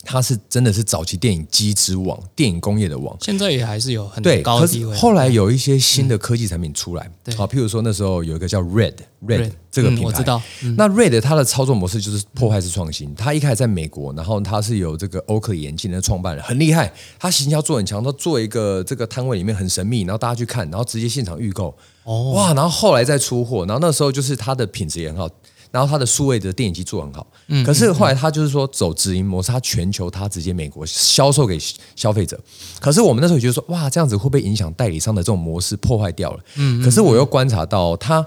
[0.03, 4.95] 它是真的是早期电影机之王，电影工业的王，现在也还是有很高地位。
[4.97, 10.41] 后来有一些新的科技产品出来，好，譬如说那时候有一个叫 Red Red 这个品牌，我知道。
[10.75, 13.13] 那 Red 它的操作模式就是破坏式创新。
[13.15, 16.91] 它一开始在美国，然后它是有这个 Oakley 眼镜的创办人，很厉害。
[17.19, 21.75] 他行销做很强，他做一个这个摊位里面很神秘，然后大家去看，然后直接现场预购。
[22.03, 22.51] 哦，哇！
[22.53, 25.29] 然后后来再出货，然后那时候就是它的品质也很好。
[25.71, 31.57] 然后它的数位的电影机做很好，嗯，可是后来他就是说走直营模式，他全球他直接美国销售给
[31.95, 32.39] 消费者。
[32.79, 36.39] 可是我们那时候觉得说，哇，这样子会不会影响代理商的这种模式破坏掉了？
[36.57, 38.25] 嗯，可是我又观察到，他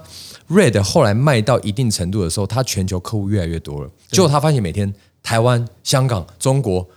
[0.49, 3.89] Red 后来卖到一定程度的时候，他全球客户越来越多了。
[4.09, 6.87] 结果他发现每天台湾、香港、中国。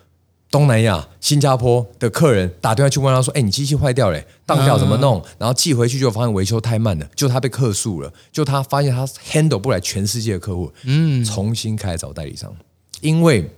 [0.51, 12.55] 东南亚、新加坡的客人打电话去问他说：“哎，你机器坏掉嘞，当掉怎么弄？”然后寄回去就发现维修太慢了，就他被客诉了，就他发现他 handle 不来全世界的客户，嗯，重新开始找代理商，
[13.03, 13.51] 因为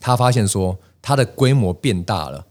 [0.00, 2.44] 他发现说他的规模变大了。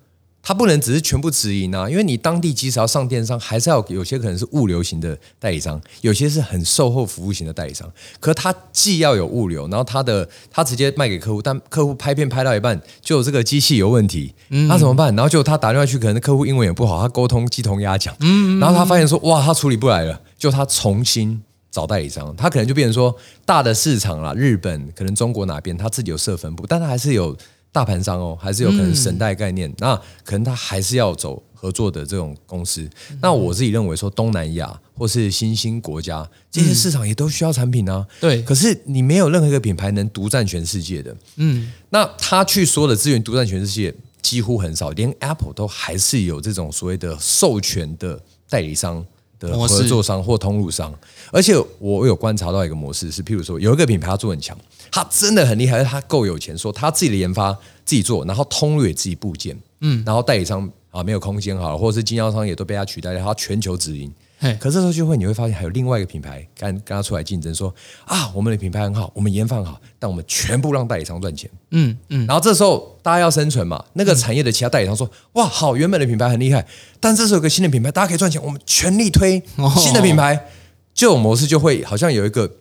[0.48, 7.92] 它不能只是全部直营啊，因为你当地即使要上电商，还是要有些可能是物流型的代理商，有些是很售后服务型的代理商。
[8.20, 14.36] 可他既要有物流，然后他的他直接卖给客户，但客户拍片拍到一半，就这个机器有问题，
[14.70, 15.16] 那怎么办？
[15.16, 18.16] 然后就他打电话去，可能客户英文也不好，他沟通鸡同鸭讲，
[18.60, 27.36] 然后他发现说哇，他处理不来了，就他重新找代理商，他可能就变成说大的市场啦，日本可能中国哪边他自己有设分部，但他还是有。
[27.76, 32.90] 大盘商哦，还是有可能神代概念，那可能他还是要走合作的这种公司。
[33.22, 38.08] 那我自己认为说，东南亚或是新兴国家这些市场也都需要产品啊。
[38.22, 41.14] 对，可是你没有任何一个品牌能独占全世界的。
[41.36, 48.18] 嗯，那他去说的资源独占全世界几乎很少，连 Apple 都还是有这种所谓的授权的
[48.50, 49.06] 代理商
[49.38, 50.98] 的合作商或通路商。
[51.30, 54.58] 而且我有观察到一个模式是，譬如说有一个品牌它做很强。
[54.92, 64.12] 他真的很厉害，他够有钱，说他自己的研发自己做，然后通路也自己部件，嗯，然后代理商啊没有空间好了，或者是经销商也都被他取代了，他全球直营。
[64.60, 67.74] 可这时候就会你会发现还有另外一个品牌跟跟他出来竞争，说
[68.06, 76.64] 啊我们的品牌很好，我们研发很好，但我们全部让代理商赚钱，嗯嗯，然后这时候大家要生存嘛，那个产业的其他代理商说哇好，原本的品牌很厉害，
[77.00, 79.42] 但这时候有个新的品牌，大家可以赚钱，我们全力推
[79.78, 80.48] 新的品牌，
[80.94, 82.52] 这种模式就会好像有一个。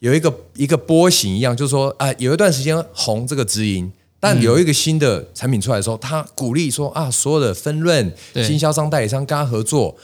[0.00, 9.96] 有一个一个波形一样，就是说，啊，有一段时间红这个直营，但有一个新的产品出来的时候，他鼓励说啊，所有的分润经销商代理商跟他合作，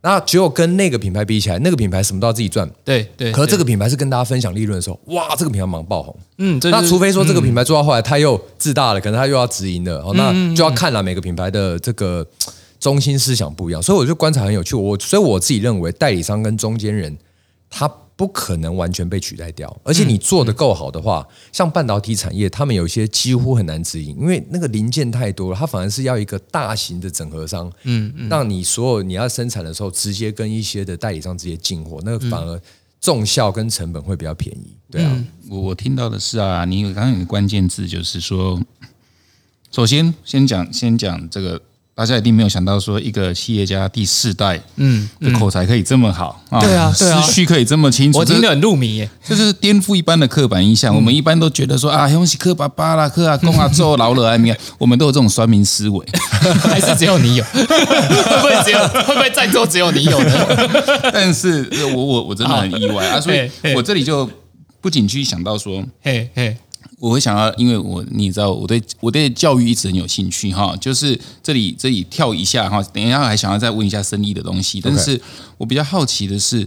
[0.00, 3.32] 那只有跟那个品牌比起来，那个品牌什么都要自己赚，对对。
[3.32, 6.16] 可是这个品牌是跟大家分享利润的时候，哇，这个品牌忙爆红。
[6.38, 12.26] 嗯，那除非说这个品牌做到后来他又自大了，可能他又要直营的，哦，那就要看了每个品牌的这个
[12.80, 14.74] 中心思想不一样，所以我就观察很有趣。
[14.74, 17.14] 我所以我自己认为，代理商跟中间人
[17.68, 17.90] 他。
[18.16, 32.60] 不可能完全被取代掉，而且你做的够好的话，像半导体产业，他们有些几乎很难直营，因为那个零件太多了，它反而是要一个大型的整合商，嗯嗯，让你所有你要生产的时候，直接跟一些的代理商直接进货，那个反而
[33.00, 34.76] 重效跟成本会比较便宜。
[34.90, 38.62] 对啊，我我听到的是啊，你刚刚有个关键字就是说，
[39.70, 41.60] 首先先讲先讲这个。
[41.96, 49.08] 大家一定没有想到，说一个企业家第四代，嗯，的口才可以这么好啊，对啊，思绪可以这么清楚，我听得很入迷耶。
[49.24, 50.92] 这是颠覆一般的刻板印象。
[50.92, 56.04] 我们一般都觉得说啊，东西磕巴巴啦，克阿公啊做老了啊，你看， 我们都有这种酸民思维，
[56.64, 57.44] 还是只有你有？
[57.44, 58.78] 会不会只有？
[58.88, 60.46] 会不会在座只有你有呢？
[61.14, 64.28] 但是我我我真的很意外啊，所以我这里就
[64.80, 66.56] 不仅去想到说，嘿嘿。
[66.98, 70.76] 我会想要，因为我你知道，我对我对教育一直很有兴趣哈。
[70.80, 74.80] 就是这里这里跳一下哈，等一下还想要再问一下生意的东西。
[74.80, 75.20] 但是
[75.58, 76.66] 我比较好奇的是，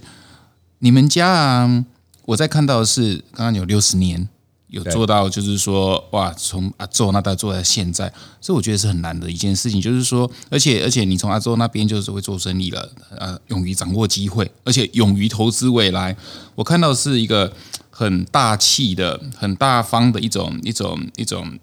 [0.80, 1.86] 你们家啊，
[2.26, 4.30] 我在看到的是刚刚有六十年。
[4.70, 8.12] 有做到，就是说，哇，从阿周那代做到现在，
[8.42, 9.82] 所以我觉得是很难的一件事情。
[9.82, 16.14] 就是说，而且而且，你从阿周那边就是会做生意了，呃，勇于掌握机会，而且勇于投资未来。
[16.54, 17.50] 我看到是一个
[17.98, 21.58] 很大气的、很大方的一种一种一种。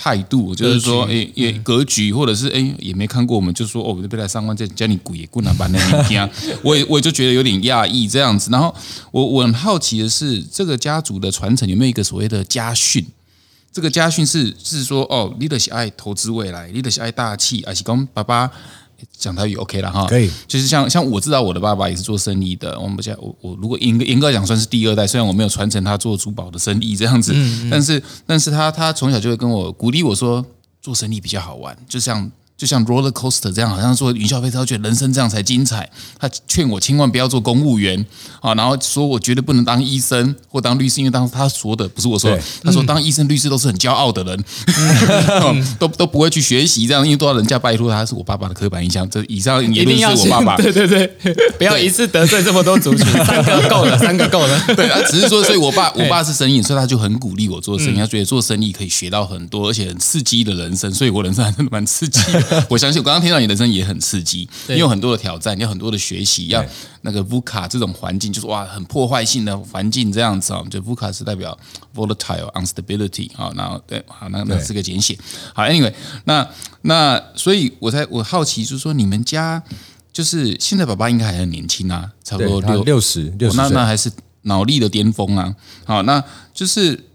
[0.00, 6.30] 态度就是说，哎，也格局，或者是哎，也没看过，我们就说，哦，这边来上万，再教你鬼棍啊，把那你听，
[6.62, 8.48] 我也我就觉得有点讶异这样子。
[8.52, 8.72] 然后
[9.10, 13.04] 我我很好奇的是，这个家族的传承有没有一个所谓的家训？
[13.72, 18.48] 这个家训是是说，哦，你的喜爱投资未来，你的喜爱大气，而且跟爸爸。
[19.12, 27.34] 讲台语 OK 了哈，可以，就是像像我知道我的爸爸也是做生意的，我们家我我如果严格严格讲算是第二代，虽然我没有传承他做珠宝的生意这样子，
[27.70, 30.44] 但是但是他他从小就会跟我鼓励我说
[30.80, 32.30] 做生意比较好玩，就像。
[32.58, 35.88] 就像 roller coaster 这样，好像说云霄飞车，觉得人生这样才精彩。
[36.18, 38.04] 他劝我千万不要做公务员
[38.40, 44.44] 啊，然后说我绝对不能当医生或当律师，因为当时他说的不是我说的，他说当医生、律师都是很骄傲的人，
[45.78, 48.04] 都都不会去学习这样，因为都要人家拜托他。
[48.08, 50.56] 是我爸爸的刻板印象，这以上言论是我爸爸。
[50.62, 51.06] 对对对，
[51.58, 54.74] 不要一次得罪这么多族群，三个够了，三个够了。
[54.74, 62.18] 对啊，只是说，所以我爸我爸是生意，所以他就很鼓励我做生意，他觉得做生意可以学到很多，而且很刺激的人生，所以我人生还真的蛮刺激。
[62.68, 66.64] 我相信我刚刚听到你的声音也很刺激，你有很多的挑战，你有很多的学习，要
[67.02, 70.62] 那个 VUCA 这种环境，就是哇，很破坏性的环境这样子啊。
[70.70, 71.58] 就 VUCA 是代表
[71.94, 75.18] volatile instability 啊，然后对，好，那那是个简写。
[75.54, 75.92] 好，Anyway，
[76.24, 76.48] 那
[76.82, 79.62] 那所以我才我好奇，就是说你们家
[80.12, 84.10] 就是现在爸爸应该还很年轻啊，差不多六六十六十那那还是
[84.42, 85.54] 脑力的巅峰啊。
[85.84, 87.07] 好，那就是。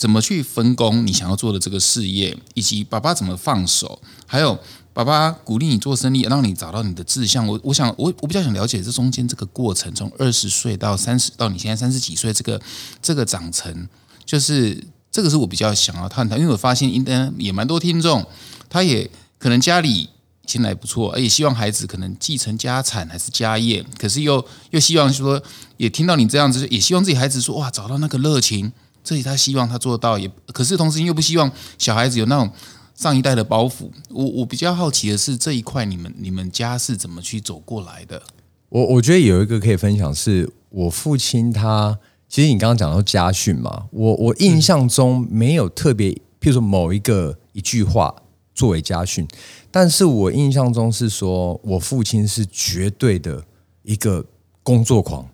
[0.00, 4.58] 怎么去分工你想要做的这个事业，以及爸爸怎么放手，还有
[4.94, 7.46] 爸爸鼓励你做生意，让你找到你的志向。
[7.46, 12.58] 我我想我我比较想了解这中间这个过程，从二十岁到三十到你现在三十几岁，这个
[13.02, 13.86] 这个长成，
[14.24, 14.82] 就是
[15.12, 18.26] 这个是我比较想要探讨，因为我发现应该也蛮多听众，
[18.70, 20.08] 他也可能家里
[20.46, 25.42] 现在不错，而且希望孩子可能继承家产还是家业，可是又又希望说，
[25.76, 28.72] 也听到你这样子，也希望自己孩子说哇，找到那个热情。
[29.10, 32.48] 这里他希望他做到，也可是同时又不希望小孩子有那种
[32.94, 33.90] 上一代的包袱。
[34.08, 38.22] 我我比较好奇的是这一块，你们你们家是怎么去走过来的？
[38.68, 48.14] 我我觉得有一个可以分享，是我父亲他其实你刚刚讲到家训嘛，我我印象中没有特别，譬如说某一个一句话
[48.54, 49.26] 作为家训，
[49.72, 53.42] 但是我印象中是说我父亲是绝对的
[53.82, 54.24] 一个
[54.62, 55.28] 工作狂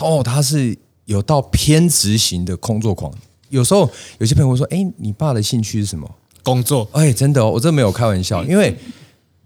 [0.00, 0.76] 哦，他是。
[1.06, 3.12] 有到偏执型的工作狂，
[3.48, 6.08] 有时候有些朋友会说：“哎，你爸的兴趣是什么？
[6.42, 8.76] 工作？”哎，真的哦，我真没有开玩笑，因为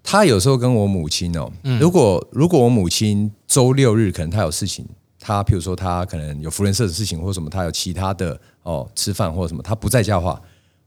[0.03, 4.87] 他有时候跟我母亲哦，如果如果我母亲周六日可能他有事情，
[5.19, 10.41] 他譬如说他可能有福人社的事情或什么，他有其他的哦吃饭或者什么，他不在家的话，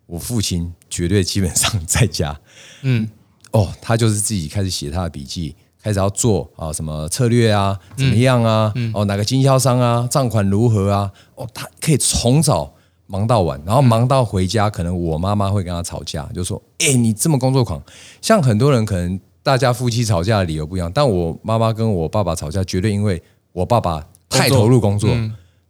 [0.06, 2.40] 我父亲绝对基本上在家。
[2.84, 3.10] 嗯，
[3.52, 5.56] 哦，他就是自己开始写他的笔记。
[5.82, 8.74] 开始要做啊，什么策略啊，怎么样啊？
[8.94, 11.12] 哦，哪个经销商啊，账款如何啊？
[11.36, 12.74] 哦，他可以从早
[13.08, 17.82] 忙到晚，然后忙到回家，可能我妈妈会跟他吵架，就说：“哎，你这么工作狂。”
[18.22, 23.22] 像很多人可能大家夫妻吵架的理由不一样，但我妈妈跟我爸爸吵架，绝对因为
[23.54, 25.10] 我爸爸太投入工作。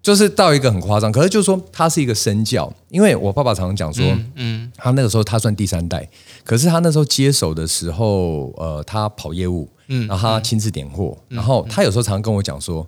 [0.01, 6.09] 就是到一个很夸张，可是就是说他是一个身教，因为我爸爸常常讲说，嗯，他那个时候他算第三代，
[6.45, 12.87] 可是他那时候接手的时候，呃，他跑业务，嗯，然后他亲自点货，然后他有时候常常跟我讲说，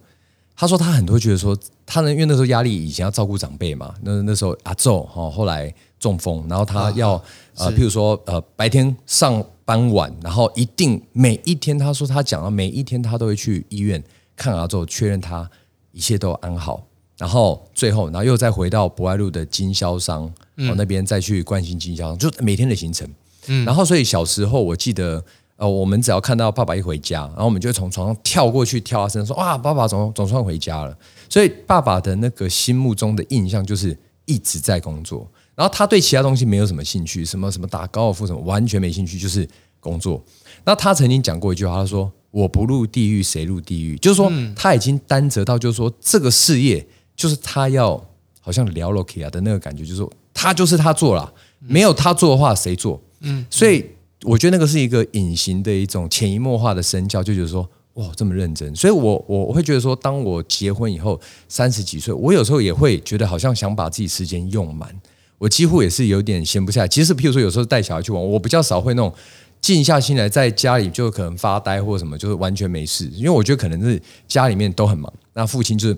[0.55, 7.21] 他说他很多觉得说，他呢，因为那时候压力以前要照顾长辈嘛，那那时候阿昼哈后来中风，然后他要
[7.57, 14.03] 呃，譬如说呃白天上班晚，然后一定每一天他说他讲了每一天他都会去医院
[14.35, 15.49] 看阿昼，确认他
[15.91, 16.87] 一切都安好。
[17.17, 20.23] 然后最后，然后又再回到博爱路的经销商
[20.57, 23.07] 哦那边再去关心经销商，就每天的行程。
[23.45, 25.23] 嗯，然后所以小时候我记得，
[25.61, 30.97] 呃，我们只要看到爸爸一回家，然后我们就从床上跳过去，跳他身上说：“哇，爸爸总总算回家了。”
[31.29, 33.95] 所以爸爸的那个心目中的印象就是
[34.25, 39.47] 一直在工作，然后他对其他东西没有什么兴趣，什么什么打高尔夫什么完全没兴趣，就是
[39.79, 40.19] 工作。
[40.63, 46.85] 那他曾经讲过一句话，他说：“我不入地狱，谁入地狱？”就是说他已经担责到，就是说这个事业。
[47.13, 48.03] 就是他要
[48.39, 52.99] 好像聊 Loki 啊的那个感觉，就是说他就是他做了，没有他做的话谁做？
[53.19, 53.85] 嗯，所以
[54.23, 58.75] 我觉得那个是一个隐形的一种潜移默化的身教，就觉得说哇这么认真。
[58.75, 61.19] 所以我我会觉得说，当我结婚以后
[61.49, 64.89] 三十几岁，我有时候也会觉得好像想把自己时间用满。
[65.37, 66.87] 我几乎也是有点闲不下来。
[66.87, 69.11] 其实，譬如说有时候带小孩去玩，我比较少会那种
[69.59, 73.07] 静下心来在家里就可能发呆或什么，就是完全没事。
[73.13, 75.97] 因为我觉得可能是家里面都很忙，那父亲就是。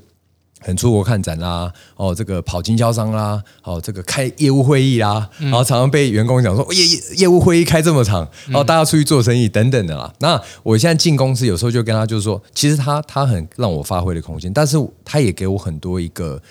[0.63, 10.11] 很出国看展啦，哦，这个跑经销商啦，哦，这个开业务会议啦，然后常常被员工讲说业业业务会议开这么长，然后大家出去做生意等等的啦。
[10.19, 16.41] 那我现在进公司有时候就跟他就是说，其实他他很让我发挥的空间，但是他也给我很多一个，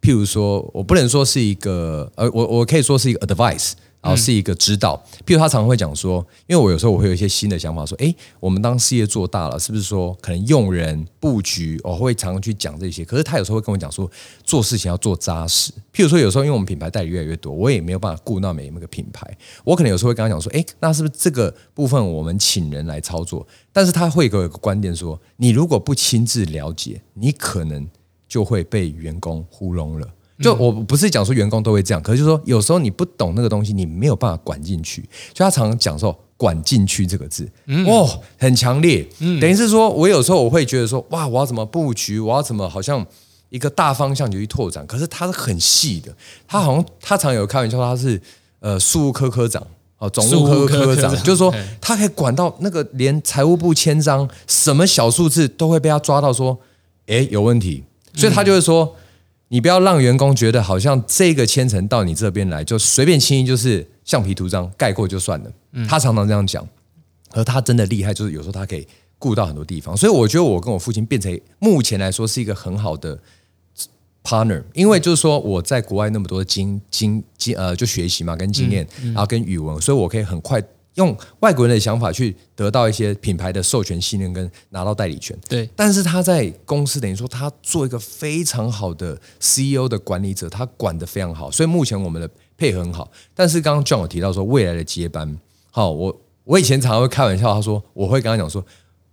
[0.00, 3.72] 譬如说我不能说是一个，呃，我我可以说是一个 advice。
[4.00, 13.04] 然后是一个指导，譬如他常常会讲说，因为我有时候我会有一些新的想法，说，哎，我们当事业做大了，是不是说可能用人布局，我会常常去讲这些。
[13.04, 14.08] 可是他有时候会跟我讲说，
[14.44, 15.72] 做事情要做扎实。
[15.92, 19.26] 譬如说，有时候因为我们品牌代理越来越多，我也没有办法顾到每一个品牌，
[19.64, 23.44] 我可能有时候会跟他讲说，哎，那是不是这个部分我们请人来操作？
[23.72, 27.88] 但是他会给我一个观点说，你如果不亲自了解，你可能
[28.28, 30.08] 就会被员工糊弄了。
[30.38, 35.00] 就我不是讲说员工都会这样，可是就说有时候你不懂那个东西，你没有办法管进去。
[35.32, 37.48] 就他常常讲说“管进去”这个字，
[37.86, 38.06] 哦，
[38.38, 39.02] 很强烈。
[39.40, 42.20] 等于是说我有时候我会觉得说，哇，我要怎么布局？
[42.20, 43.04] 我要怎么好像
[43.48, 44.86] 一个大方向就去拓展？
[44.86, 46.14] 可是他是很细的，
[46.46, 48.20] 他好像他常有开玩笑，他是
[48.60, 49.66] 呃，事务科科长
[49.96, 56.58] 哦，总务科科长，就是说他可以管到那个连财务部签章，什么小数字都会被他抓到，说
[57.06, 58.94] 哎有问题，所以他就会说。
[59.48, 65.50] 你不要让员工觉得好像这个千层到你这边来就随便轻易就是橡皮图章盖过就算了。
[65.88, 66.66] 他常常这样讲，
[67.30, 68.86] 而他真的厉害，就是有时候他可以
[69.18, 69.96] 顾到很多地方。
[69.96, 73.18] 所以我觉得我跟我父亲变成目前来说是一个很好的
[74.24, 80.62] partner，因为就是说我在国外那么多经经经呃就学习嘛跟经验，然后跟语文，所以我可以很快。
[80.96, 85.68] 用外国人的想法去得到一些品牌的授权信任跟拿到代理权，对。
[85.74, 93.10] 但是他在公司等于说他做一个非常好的 CEO 的管理者，他管得非常好，所以目前我们的配合很好。
[93.34, 95.38] 但是刚刚 John 有提到说未来的接班，
[95.70, 98.64] 好，我我以前常常会开玩笑，他说我会跟他讲说，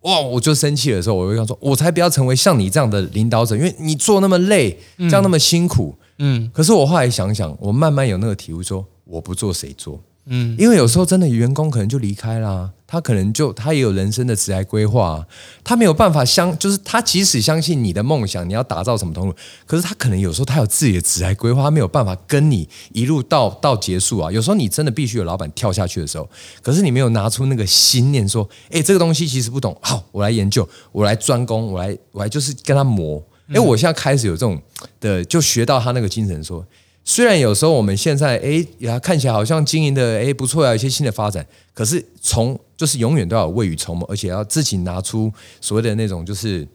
[0.02, 6.50] 哇，我就生气的时候，我会跟他说，我才不要成为像你这样的领导者，因为你做那么累，这样那么辛苦，嗯。
[6.54, 10.02] 可是我后来想想，我慢慢有那个体会，说我不做谁做。
[10.26, 15.28] 嗯，因为有时候真的员工可能就离开了，他可能就他也有人生的职业规划，
[15.66, 24.32] 他没有办法相，就是他即使相信你的梦想，你要打造什么通路，可是他可能有时候他有自己的职业规划，他没有办法跟你一路到到结束啊。
[24.32, 26.30] 有时候你真的必须有老板跳下去的时候，
[26.62, 33.22] 可是你没有拿出那个心念说，哎，这个东西其实不懂，好，我来研究，我来专攻，我来我来就是跟他磨。
[33.54, 34.58] 哎，我现在开始有这种
[35.02, 36.66] 的，就学到他那个精神说。
[37.06, 46.68] 虽然有时候我们现在哎呀看起来好像经营的哎不错啊，一些新的发展，可是从就是永远都要未雨绸缪，而且要自己拿出所谓的那种就是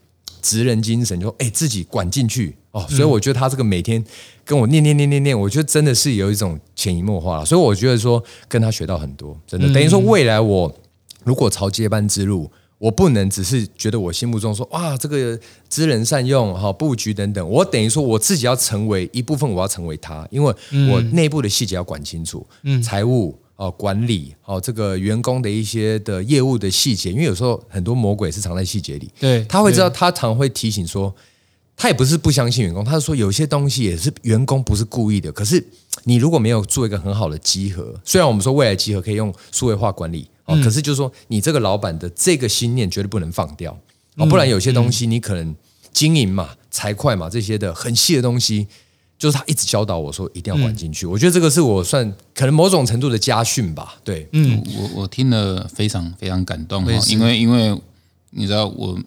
[0.43, 2.87] 职人精神，就哎自己管进去哦。
[2.89, 4.05] 所以我觉得他这个每天
[4.45, 7.45] 跟我念念念念念，我觉得真的是有一种潜移默化了。
[7.45, 10.75] 所以我觉得说跟他学到很多，真的等于说未来我
[11.25, 12.51] 如果朝接班之路。
[12.79, 15.37] 我不能只是觉得我心目中说哇，这个
[15.69, 20.55] 知人善用哈布局等等，我等于说我自己要成为一部分，我要成为他，因为
[20.89, 31.13] 我内部的细节要管清楚，嗯，财务哦管理哦这个员工的一些的业务的细节，因为有时候很多魔鬼是藏在细节里，对，他会知道，他常会提醒说，
[31.77, 35.67] 他也不是不相信员工，他是说有些东西也是员工不是故意的，可是
[36.05, 40.29] 你如果没有做一个很好的集合，虽然我们说未来集合可以用数位化管理。
[40.49, 43.79] 哦，可是就是说，你这个老板的这个心念绝对不能放掉
[44.17, 45.55] 哦，不然有些东西你可能
[45.93, 48.67] 经营嘛、财会嘛这些的很细的东西，
[49.19, 51.05] 就是他一直教导我说一定要管进去。
[51.05, 53.97] 我觉得这个是我算可能某种程度的家训吧。
[54.03, 57.79] 对，嗯，我我听了非常非常感动哈，因为因为
[58.31, 58.99] 你知道我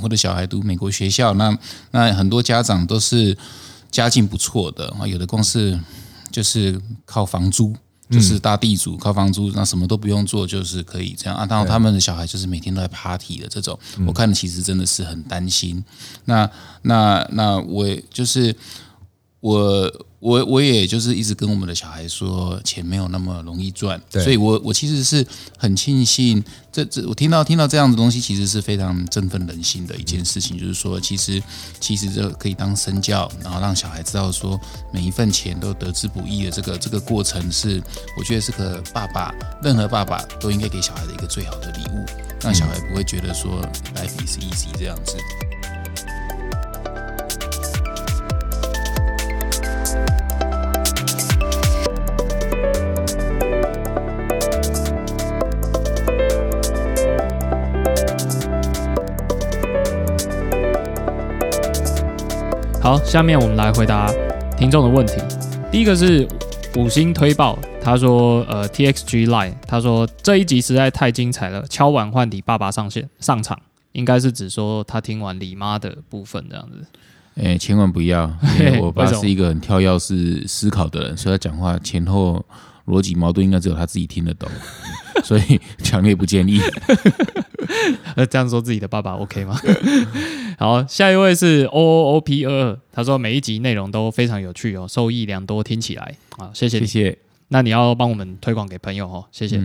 [0.00, 1.58] 我的小孩读美国学校，那
[1.90, 3.36] 那很多家长都是
[3.90, 5.76] 家境不错的啊，有的公司
[6.30, 7.74] 就是靠房租。
[8.10, 11.46] 就是大地主靠房租，那什么都不用做，就是可以这样啊。
[11.48, 15.84] 然后他们的小孩就是每天都在 party 的这种，我看其实真的是很担心。
[16.24, 16.50] 那
[16.82, 18.56] 那那我就是
[19.40, 20.06] 我。
[20.24, 25.24] 我我也就是一直跟我们的小孩说，钱没有那么容易赚，所以我我其实是
[25.58, 31.42] 很庆幸，这这我听到听到这样的东西，其实是非常振奋人心的一件事情，就是说，其实
[31.78, 34.58] 其实这可以当身教，然后让小孩知道说，
[34.90, 37.82] 每一份钱都得之不易的这个这个过程，是
[38.16, 39.30] 我觉得是个爸爸，
[39.62, 42.02] 任何爸爸都应该给小孩的一个最好的礼物，
[42.40, 43.60] 让小孩不会觉得说
[43.94, 45.18] life is easy 这样子。
[62.84, 64.12] 好，下面我们来回答
[64.58, 65.14] 听众的问题。
[65.72, 66.28] 第一个是
[66.76, 73.58] 五星推爆，他说呃 TXG Line，他说这一集实在太精彩了，敲碗换李爸爸上线上场，
[73.92, 76.84] 应该是指说他听完李妈的部分这样子。
[77.42, 78.30] 哎，千万不要，
[78.78, 82.44] 我 爸是一个很跳跃式思考的人，所以他讲话前后
[82.86, 84.48] 逻辑矛盾应该只有他自己听得懂，
[85.24, 86.60] 所以强烈不建议。
[88.16, 89.58] 呃，这样说自己的爸爸 OK 吗？
[90.58, 97.18] 好，下一位是 O O O P 二二，他说每一集内容都非常有趣哦，受益良多，听起来啊，谢谢谢谢。
[97.48, 99.60] 那你要帮我们推广给朋友哦，谢谢。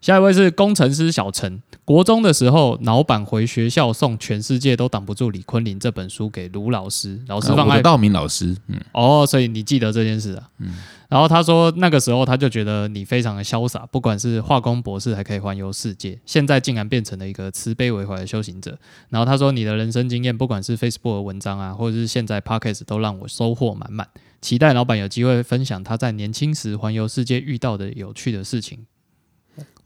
[0.00, 10.74] 下一位是工程师小陈，国中的时候，老板回学校送《全世界都挡不住李坤林》这本书给卢老师，老师放在道明老师，嗯，哦，所以你记得这件事啊，嗯。
[11.10, 18.78] 然后他说，那个时候他就觉得你非常的潇洒，不管是化工博士还可以环游世界，现在竟然变成了一个慈悲为怀的修行者。
[19.08, 24.06] 然后他说，你的人生经验，不管是 Facebook 的文章啊，或者是现在 Podcast，都让我收获满满。
[24.40, 28.86] 期待老板有机会分享他在年轻时环游世界遇到的有趣的事情。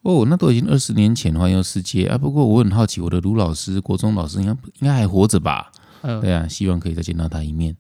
[0.05, 2.17] 哦，那都已经二十年前环游世界啊！
[2.17, 5.73] 不过我很好奇，我的卢老师，国中老师应该应该还活着吧？
[6.03, 7.77] 嗯，对啊，希望可以再见到他一面。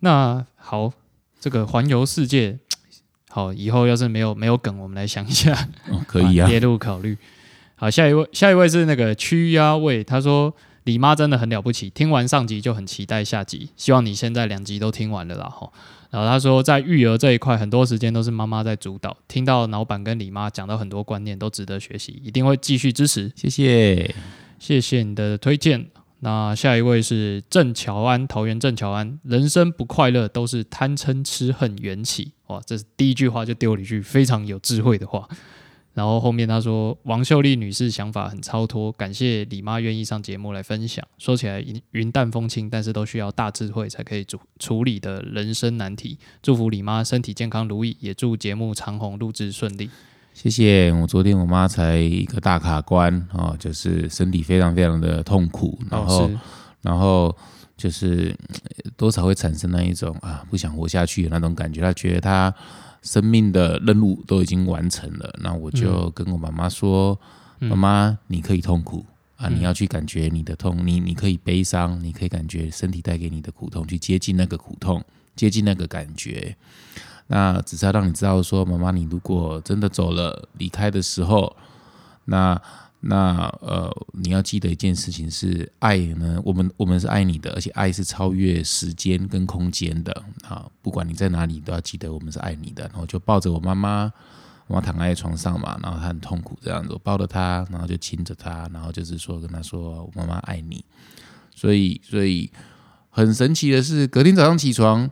[0.00, 0.92] 那好。
[1.40, 2.58] 这个环游世界，
[3.30, 5.68] 好，以后要是没有没有梗，我们来想一下，
[6.08, 7.16] 可以啊， 列入考虑。
[7.76, 15.70] 好，下一位，下一位是那个屈压位，他说李妈真的很了不起，听完上集就很期待下集，希望你现在两集都听完了啦哈。
[16.10, 24.14] 然后他说在育儿这一块，很多时间都是妈妈在主导，听到老板跟李妈讲到很多观念，都值得学习，一定会继续支持，谢谢，
[24.58, 25.86] 谢谢你的推荐。
[26.20, 32.32] 那下一位是郑乔安，桃园郑乔安，人生不快乐都是贪嗔痴恨缘起。
[32.46, 35.28] 哇，这是第一句话就丢了一句非常有智慧的话。
[35.98, 41.04] 然后后面他说，王秀丽女士想法很超脱，感谢李妈愿意上节目来分享。
[41.18, 46.16] 说起来云云淡风轻，但是都需要大智慧才可以处处理的人生难题。
[46.40, 49.90] 祝福李妈身体健康如意，也祝节目长虹录制顺利。
[50.32, 56.30] 谢谢我昨天我妈才一个大卡关啊，就是身体非常非常的痛苦，然后
[56.80, 57.36] 然后
[57.76, 58.32] 就是
[58.96, 61.80] 多少会产生那一种啊不想活下去的那种感觉。
[61.80, 62.54] 她觉得她
[63.02, 67.18] 生命的任务都已经完成了，那我就跟我妈妈说
[67.60, 69.04] ：“妈妈，你可以痛苦
[69.36, 75.02] 啊，你要去感觉你的痛，你你可以悲伤，你可以感觉身体带给你的苦痛，去接近那个苦痛，
[75.36, 76.56] 接近那个感觉。”
[77.30, 81.54] 那只是要让你知道，说妈妈，你如果真的走了离开的时候，
[82.24, 82.60] 那
[83.00, 86.40] 那呃，你要记得一件事情是爱呢。
[86.44, 90.66] 我们我们是爱你的，而且爱是超越时间跟空间的啊。
[90.82, 92.82] 不管你在哪里，都要记得我们是爱你的。
[92.88, 94.12] 然后就抱着我妈妈，
[94.66, 100.84] 我躺在床上嘛，然后她很痛苦这样子，我抱着她，然后就亲着她，然后就是说跟她说，我妈妈爱你。
[101.54, 102.50] 所以所以
[103.10, 105.08] 很神奇的是，隔天早上起床。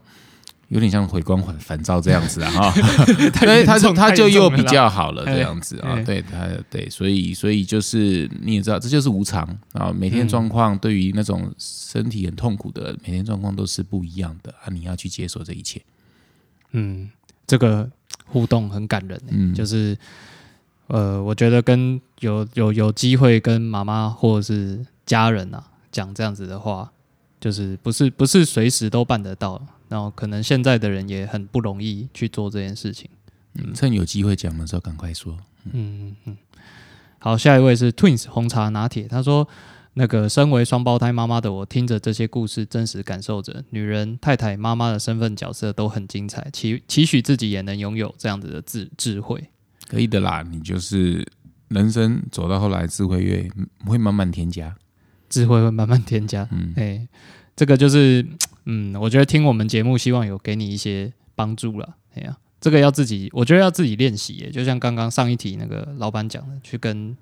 [0.69, 2.71] 有点像回光返返照这样子啊，哈，
[3.39, 15.81] 所以他就他就又比较好了这样子啊，对他对，所以所以就是你也知道，这就是无常啊，每天状况对于那种身体很痛苦的每天状况都是不一样的啊，你要去接受这一切。
[16.71, 17.09] 嗯，
[17.45, 17.89] 这个
[18.25, 19.97] 互动很感人，嗯，就是
[20.87, 25.63] 呃，我觉得跟有有有机会跟妈妈或者是家人啊
[25.93, 26.91] 讲这样子的话，
[27.39, 29.65] 就是不是不是随时都办得到。
[29.89, 33.09] 然后可能现在的人也很不容易去做这件事情，
[33.55, 36.37] 嗯，趁有机会讲的时候赶快说，嗯嗯嗯。
[37.19, 39.47] 好，下一位是 Twins 红茶拿铁，他说
[39.95, 49.49] ：“那个身为双胞胎妈妈的我，听着这些故事，真实感受着女人、太太、妈妈的身份角色都很精彩，期期许自己也能拥有这样子的智智慧。
[49.87, 51.27] 可以的啦，你就是
[51.69, 53.49] 人生走到后来，智慧越
[53.85, 54.75] 会慢慢添加，
[55.27, 56.47] 智慧会慢慢添加。
[56.51, 57.07] 嗯，哎，
[57.55, 58.25] 这个就是。”
[58.69, 61.95] 嗯，我觉得听我们节目，希望有给你一些帮助了。
[62.15, 64.49] 哎呀，这个要自己，我觉得要自己练习。
[64.51, 67.15] 就像刚刚上一题那个老板讲的，去跟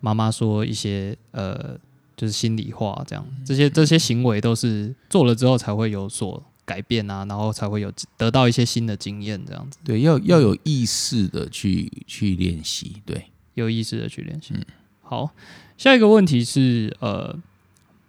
[0.00, 1.78] 妈妈说一些呃，
[2.14, 9.78] 就是心里话，这样这些这些行为都是做了之后才会有所改变啊，然后才会有得到一些新的经验，这样子。
[9.82, 13.24] 对，要要有意识的去去练习，对，
[13.54, 14.52] 有意识的去练习。
[14.52, 14.62] 嗯，
[15.00, 15.30] 好，
[15.78, 17.34] 下一个问题是呃。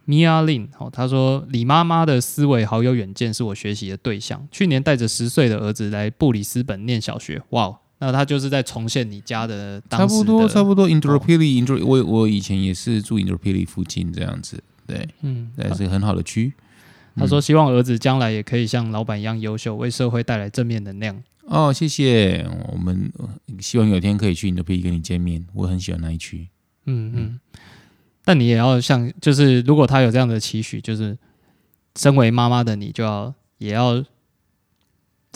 [0.06, 4.47] 米亚令，哦，他说李妈妈的思维好有远见，是我学习的对象。
[4.51, 10.88] 去年带着十岁的儿子来布里斯本念小学，哇，那他就是在重现你家的差不多，差不多。
[10.88, 16.53] Indropili，Indro，我我以前也是住 Indropili 附近这样子，对，嗯，也是很好的区。
[17.16, 21.24] 他说希望儿子将来也可以像老板一样优秀，为社会带来正面能量。
[21.45, 23.12] 哦，谢谢，我们
[23.60, 26.49] 希望有一天可以去 Indropili 跟你见面，我很喜欢那一区。
[26.86, 27.39] 嗯嗯。
[28.26, 31.17] 但你也要像，就是如果他有这样的期许，就是
[31.95, 34.03] 身为妈妈的你就要也要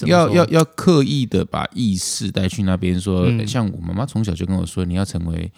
[0.06, 3.48] 要要要刻意的把意识带去那边，说，嗯。
[3.48, 5.52] 像我妈妈从小就跟我说，你要成为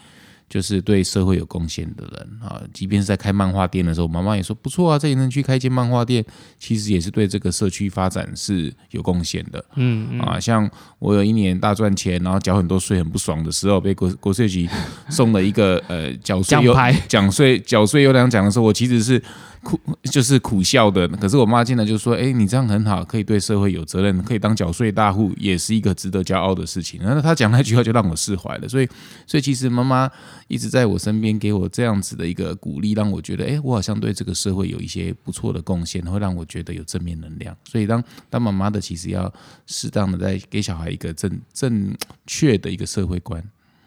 [0.52, 2.62] 就是对社会有贡献的人啊。
[2.74, 6.24] 即便是在开漫画店的时候，妈妈也说不错啊，在园区开一间漫画店，
[6.60, 9.64] 其实也是对这个社区发展是有贡献的。
[9.76, 14.70] 嗯嗯啊，像我有一年大赚钱，然后缴很多税很不爽的时候，被国国税局
[15.10, 19.22] 送了一个呃缴税优奖牌奖税缴税优良奖的时候，我其实是
[19.64, 19.80] 苦
[20.12, 21.08] 就是苦笑的。
[21.08, 28.68] 可是我妈进来就说：“哎、你这样很好，可以对社会有责任，可以当缴税大户，也是一个值得骄傲的事情。”然后她讲那句话就让我释怀了。
[28.68, 28.88] 所以，
[29.28, 30.10] 所以其实妈妈
[30.52, 37.56] 一直在我身边给我这样子的一个鼓励，让我觉得，哎、我好像对这个社会有一些不错的贡献，会让我觉得有正面能量。
[37.64, 39.34] 所以当当妈妈的，其实要
[39.66, 41.95] 适当的在给小孩一个正正
[42.28, 43.41] 确的一个社会观。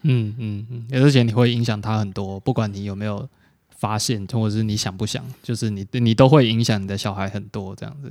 [0.06, 3.28] 嗯嗯嗯，而且你会影响他很多，不管你有没有
[3.68, 8.10] 发现，或者是你想不想，就是你你都会影响你的小孩很多这样子。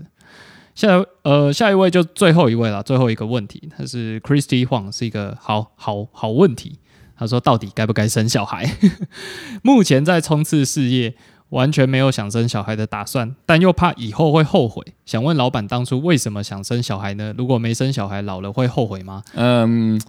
[0.75, 6.79] 下呃下一位就最后一位了，最后一个问题，他是 Christy Huang，是一个好好好问题。
[7.15, 8.77] 他说到底该不该生小孩？
[9.61, 11.15] 目前在冲刺事业，
[11.49, 14.83] 完全没有想生小孩的打算，但又怕以后会后悔。
[15.05, 17.33] 想问老板当初为什么想生小孩呢？
[17.37, 19.23] 如果没生小孩，老了会后悔吗？
[19.35, 20.01] 嗯，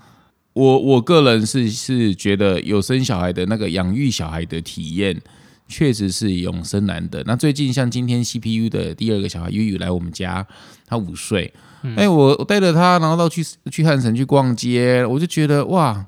[0.54, 5.20] 我我个人是是觉得有生小孩的那个养育小孩的体验，
[5.68, 7.22] 确实是永生难得。
[7.26, 10.46] 那最近像今天 CPU 的第二个小孩悠悠来我们家，
[10.86, 11.52] 他五岁，
[11.96, 16.06] 哎、我我带着他，然后到去去汉城去逛街，我就觉得哇。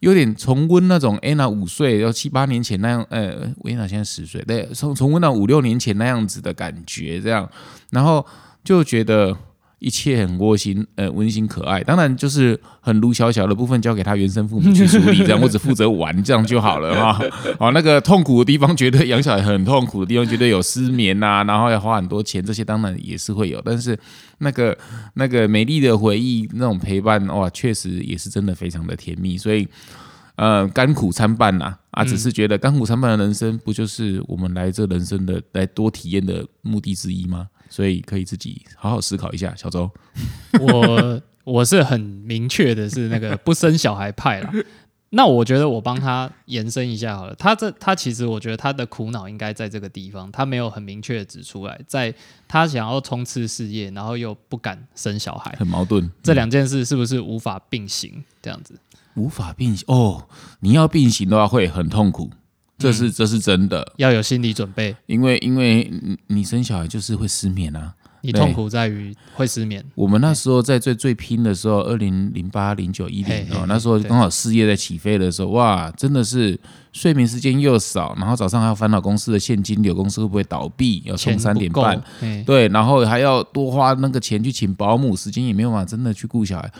[0.00, 7.50] 有点重温那种安娜五岁，要七八年前那样，呃，维娜现在十岁，对，重重温到五六年前那样子的感觉，这样，
[7.90, 8.24] 然后
[8.62, 9.36] 就觉得
[9.78, 11.82] 一切很窝心，呃，温馨可爱。
[11.82, 17.20] 当然，就是很卢小小的部分交给他原生父母去处理，这样我只负责玩，这样就好了哈。
[17.58, 23.62] 好， 那个痛苦的地方，觉得养小孩很痛苦的地方，觉得有失眠呐、然后要花很多钱，这些当然也是会有。
[23.64, 23.98] 但是
[24.38, 24.76] 那个
[25.14, 29.38] 那个美丽的回忆，那种陪伴，哇，确实也是真的非常的甜蜜。
[29.38, 29.66] 所以。
[30.40, 37.48] 呃，甘苦参半呐、啊，只是觉得甘苦参半的人生，不就是我们来这人生的来多体验的目的之一吗？
[37.68, 39.90] 所以可以自己好好思考一下，小周。
[40.60, 44.52] 我我是很明确的是那个不生小孩派啦。
[45.10, 52.14] 那我觉得我帮他延伸一下好了，他这他其实我觉得他的苦恼应该在这个地方，他没有很明确的指出来，在
[52.46, 58.22] 他想要冲刺事业，然后又不敢生小孩，很矛盾，这两件事是不是无法并行？
[58.42, 58.78] 这样子，
[59.14, 60.28] 无法并行哦。
[60.60, 62.30] 你要并行的话会很痛苦，
[62.78, 64.94] 这是、这是真的，要有心理准备。
[65.06, 67.94] 因为因为你你生小孩就是会失眠啊。
[68.20, 76.58] 你痛苦在于会失眠，我们那时候在最最拼的时候，二零零八、零九、一零哦那时候刚好事业在起飞的时候，哇，真的是
[76.92, 82.02] 睡眠时间又少，然后早上还要烦恼公司的现金流，公司会不会倒闭，要钱从三点半，，
[82.44, 86.72] 对，然后还要多花那个钱去请保姆，时间也没有办法真的去顾小孩，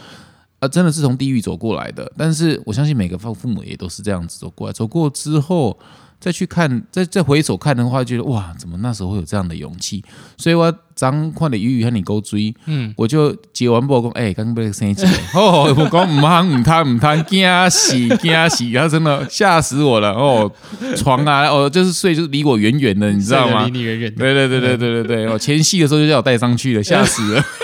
[0.61, 2.11] 啊，真的是从地狱走过来的。
[2.17, 5.79] 但是我相信每个父父母也都是这样子走过来，走过之后
[6.21, 10.05] 再去看，再再回首看的话，觉得哇，怎么那时候会有这样的勇气？
[10.37, 20.51] 所以我张看的鱼鱼和你勾追，嗯，我就接完波讲，哎、刚刚被生一起， 哦，我讲唔通唔通唔通，惊死惊死，然后真的吓死我了哦，
[20.97, 23.71] 床啊，哦，就是睡就是离我远远的，你知道吗离？
[23.71, 24.19] 你远远的。
[24.19, 27.45] 对对对对对对对，我前戏的时候就叫我带上去了，吓死了。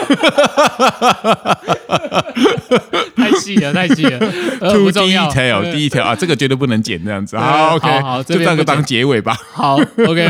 [3.16, 4.18] 太细了，太细了，
[4.60, 5.28] 呃 Too 不重要。
[5.28, 7.36] detail 第一条啊，这个绝对不能剪这样子。
[7.36, 9.36] 好，OK，好就当个当结尾吧。
[9.52, 9.76] 好
[10.06, 10.28] ，OK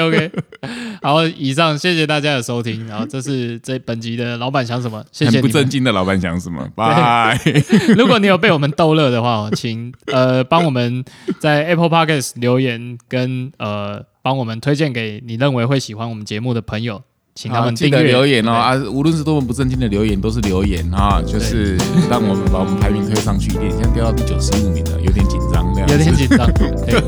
[1.04, 5.68] OK，好，以上谢谢大家的收听，然后这是这本集的老板想什么， 谢谢不正。
[5.68, 6.66] 经的老板想什么？
[6.74, 7.38] 拜。
[7.96, 11.04] 如果你有被我们逗乐的话，请呃帮我们
[11.38, 17.02] 在 Apple Podcast 留言，跟呃帮我们推荐给你认为会喜欢我们节目的朋友，
[17.34, 18.74] 请他好，记得们订阅留言哦啊！
[18.90, 21.76] 无论是多么不正经的留言，都是留言啊，就是
[22.08, 23.70] 让我们把我们排名推上去一点。
[23.72, 27.02] 现在掉到第九十五名了，有点紧张，有点紧张，对，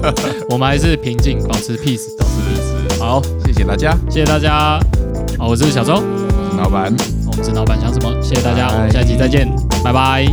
[0.50, 2.02] 我们还是平静，保持 peace。
[2.26, 2.75] 是是，
[3.06, 4.80] 好，谢谢大家，谢谢大家。
[5.38, 6.92] 好，我是小周，我是老板。
[7.24, 8.20] 我们是老板想什么？
[8.20, 9.48] 谢谢大家，我们下期再见，
[9.84, 10.26] 拜拜。